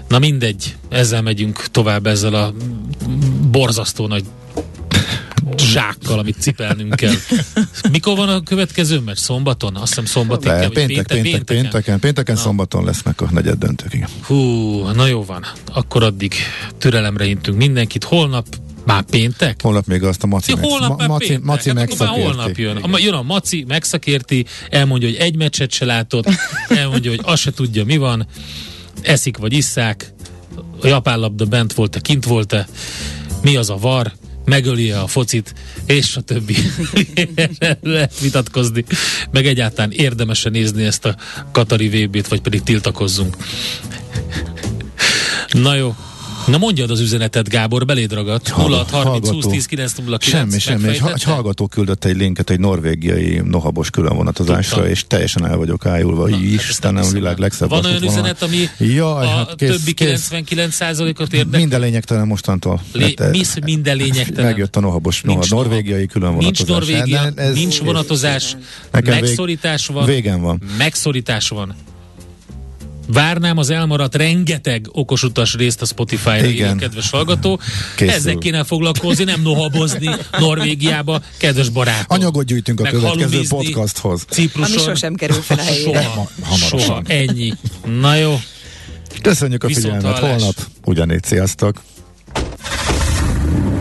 Na 0.08 0.18
mindegy, 0.18 0.76
ezzel 0.88 1.22
megyünk 1.22 1.64
tovább 1.70 2.06
ezzel 2.06 2.34
a 2.34 2.54
borzasztó 3.50 4.06
nagy 4.06 4.24
zsákkal, 5.56 6.18
amit 6.18 6.36
cipelnünk 6.40 6.94
kell. 6.94 7.14
Mikor 7.90 8.16
van 8.16 8.28
a 8.28 8.42
következő 8.42 8.98
meccs? 8.98 9.16
Szombaton? 9.16 9.76
Azt 9.76 9.88
hiszem 9.88 10.04
szombaton 10.04 10.52
Le, 10.52 10.58
péntek, 10.68 10.86
péntek, 10.86 11.06
péntek, 11.06 11.22
pénteken. 11.22 11.62
pénteken, 11.62 12.00
pénteken 12.00 12.34
na. 12.34 12.40
szombaton 12.40 12.84
lesznek 12.84 13.20
a 13.20 13.28
negyed 13.30 13.58
döntők. 13.58 13.94
Igen. 13.94 14.08
Hú, 14.22 14.36
na 14.86 15.06
jó 15.06 15.24
van. 15.24 15.44
Akkor 15.72 16.02
addig 16.02 16.34
türelemre 16.78 17.24
intünk 17.24 17.56
mindenkit. 17.56 18.04
Holnap 18.04 18.46
már 18.84 19.02
péntek? 19.02 19.62
Holnap 19.62 19.86
még 19.86 20.02
azt 20.02 20.22
a 20.22 20.26
Maci, 20.26 20.50
ja, 20.50 20.58
holnap 20.60 20.98
ma, 20.98 21.06
Maci, 21.06 21.26
péntek. 21.26 21.44
Maci 21.44 21.68
hát 21.68 21.78
megszakérti. 21.78 22.20
holnap 22.22 22.56
jön. 22.56 22.76
A, 22.76 22.98
jön 22.98 23.14
a 23.14 23.22
Maci, 23.22 23.64
megszakérti, 23.68 24.46
elmondja, 24.70 25.08
hogy 25.08 25.16
egy 25.16 25.36
meccset 25.36 25.72
se 25.72 25.84
látott, 25.84 26.28
elmondja, 26.68 27.10
hogy 27.10 27.20
azt 27.22 27.42
se 27.42 27.50
tudja, 27.50 27.84
mi 27.84 27.96
van 27.96 28.26
eszik 29.02 29.36
vagy 29.36 29.52
isszák, 29.52 30.12
a 30.80 30.86
japán 30.86 31.18
labda 31.18 31.44
bent 31.44 31.72
volt-e, 31.72 32.00
kint 32.00 32.24
volt-e, 32.24 32.68
mi 33.42 33.56
az 33.56 33.70
a 33.70 33.76
var, 33.76 34.12
megöli 34.44 34.90
a 34.90 35.06
focit, 35.06 35.54
és 35.86 36.16
a 36.16 36.20
többi. 36.20 36.56
Lehet 37.82 38.18
vitatkozni, 38.20 38.84
meg 39.30 39.46
egyáltalán 39.46 39.90
érdemes 39.90 40.42
nézni 40.42 40.84
ezt 40.84 41.04
a 41.04 41.16
Katari 41.52 41.88
VB-t, 41.88 42.28
vagy 42.28 42.40
pedig 42.40 42.62
tiltakozzunk. 42.62 43.36
Na 45.52 45.74
jó, 45.74 45.96
Na 46.50 46.58
mondjad 46.58 46.90
az 46.90 47.00
üzenetet, 47.00 47.48
Gábor, 47.48 47.84
beléd 47.84 48.12
ragadt. 48.12 48.56
0 48.56 48.86
30 48.90 49.28
20 49.28 49.46
10 49.46 49.66
9 49.66 49.92
0 50.04 50.16
Semmi, 50.20 50.58
semmi. 50.58 50.88
Egy, 50.88 51.00
egy 51.14 51.22
hallgató 51.22 51.66
küldött 51.66 52.04
egy 52.04 52.16
linket 52.16 52.50
egy 52.50 52.60
norvégiai 52.60 53.40
nohabos 53.44 53.90
különvonatozásra, 53.90 54.74
Tudtam. 54.74 54.90
és 54.90 55.04
teljesen 55.06 55.46
el 55.46 55.56
vagyok 55.56 55.86
ájulva. 55.86 56.28
Na, 56.28 56.36
Istenem, 56.36 57.04
a 57.04 57.08
világ 57.08 57.38
legszebb 57.38 57.68
Van 57.68 57.84
olyan 57.84 58.02
üzenet, 58.02 58.42
ami 58.42 58.68
Jaj, 58.78 59.26
a 59.26 59.28
hát 59.28 59.54
kész, 59.54 59.70
többi 59.70 59.94
99%-ot 59.96 61.32
érdekel? 61.32 61.58
Minden 61.58 61.80
lényegtelen 61.80 62.26
mostantól. 62.26 62.80
Lé, 62.92 63.14
hát, 63.18 63.30
mi 63.30 63.42
minden 63.64 63.96
lényegtelen? 63.96 64.50
Megjött 64.50 64.76
a 64.76 64.80
nohabos, 64.80 65.22
noha, 65.22 65.38
nincs 65.38 65.50
norvégiai 65.50 66.06
különvonatozás. 66.06 66.66
Nincs 66.66 66.70
Norvégia, 66.70 67.32
ez, 67.34 67.54
nincs 67.54 67.78
vonatozás, 67.78 68.56
megszorítás 69.04 69.86
van. 69.86 70.04
Végen 70.04 70.40
van. 70.40 70.62
Megszorítás 70.78 71.48
van. 71.48 71.74
Várnám 73.12 73.58
az 73.58 73.70
elmaradt 73.70 74.14
rengeteg 74.14 74.86
okosutas 74.92 75.54
részt 75.54 75.82
a 75.82 75.84
Spotify-ra, 75.84 76.46
Igen. 76.46 76.76
kedves 76.76 77.10
hallgató. 77.10 77.60
Készül. 77.96 78.14
Ezzel 78.14 78.36
kéne 78.36 78.64
foglalkozni, 78.64 79.24
nem 79.24 79.42
nohabozni 79.42 80.10
Norvégiába, 80.38 81.22
kedves 81.36 81.68
barátok. 81.68 82.12
Anyagot 82.12 82.44
gyűjtünk 82.44 82.80
a 82.80 82.90
következő 82.90 83.40
podcasthoz. 83.48 84.24
Cipruson. 84.28 84.72
Ami 84.72 84.82
sosem 84.82 85.14
kerül 85.14 85.40
fel 85.42 85.58
a 85.58 85.62
helyére. 85.62 86.02
Soha, 86.02 86.28
soha, 86.56 87.02
ennyi. 87.06 87.52
Na 88.00 88.14
jó. 88.14 88.40
Köszönjük 89.22 89.64
a 89.64 89.68
figyelmet, 89.68 90.18
holnap 90.18 90.54
ugyanígy, 90.84 91.24
sziasztok! 91.24 91.82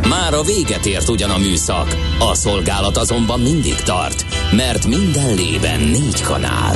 Már 0.10 0.34
a 0.34 0.44
véget 0.44 0.86
ért 0.86 1.10
ugyan 1.10 1.30
a 1.30 1.38
műszak, 1.38 1.98
a 2.20 2.36
szolgálat 2.36 2.98
azonban 2.98 3.40
mindig 3.40 3.76
tart, 3.76 4.26
mert 4.52 4.88
minden 4.88 5.36
lében 5.36 5.80
négy 5.80 6.22
kanál. 6.22 6.76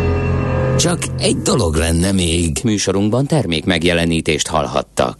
Csak 0.77 0.99
egy 1.19 1.37
dolog 1.37 1.75
lenne 1.75 2.11
még. 2.11 2.57
Műsorunkban 2.63 3.25
termék 3.25 3.65
megjelenítést 3.65 4.47
hallhattak. 4.47 5.09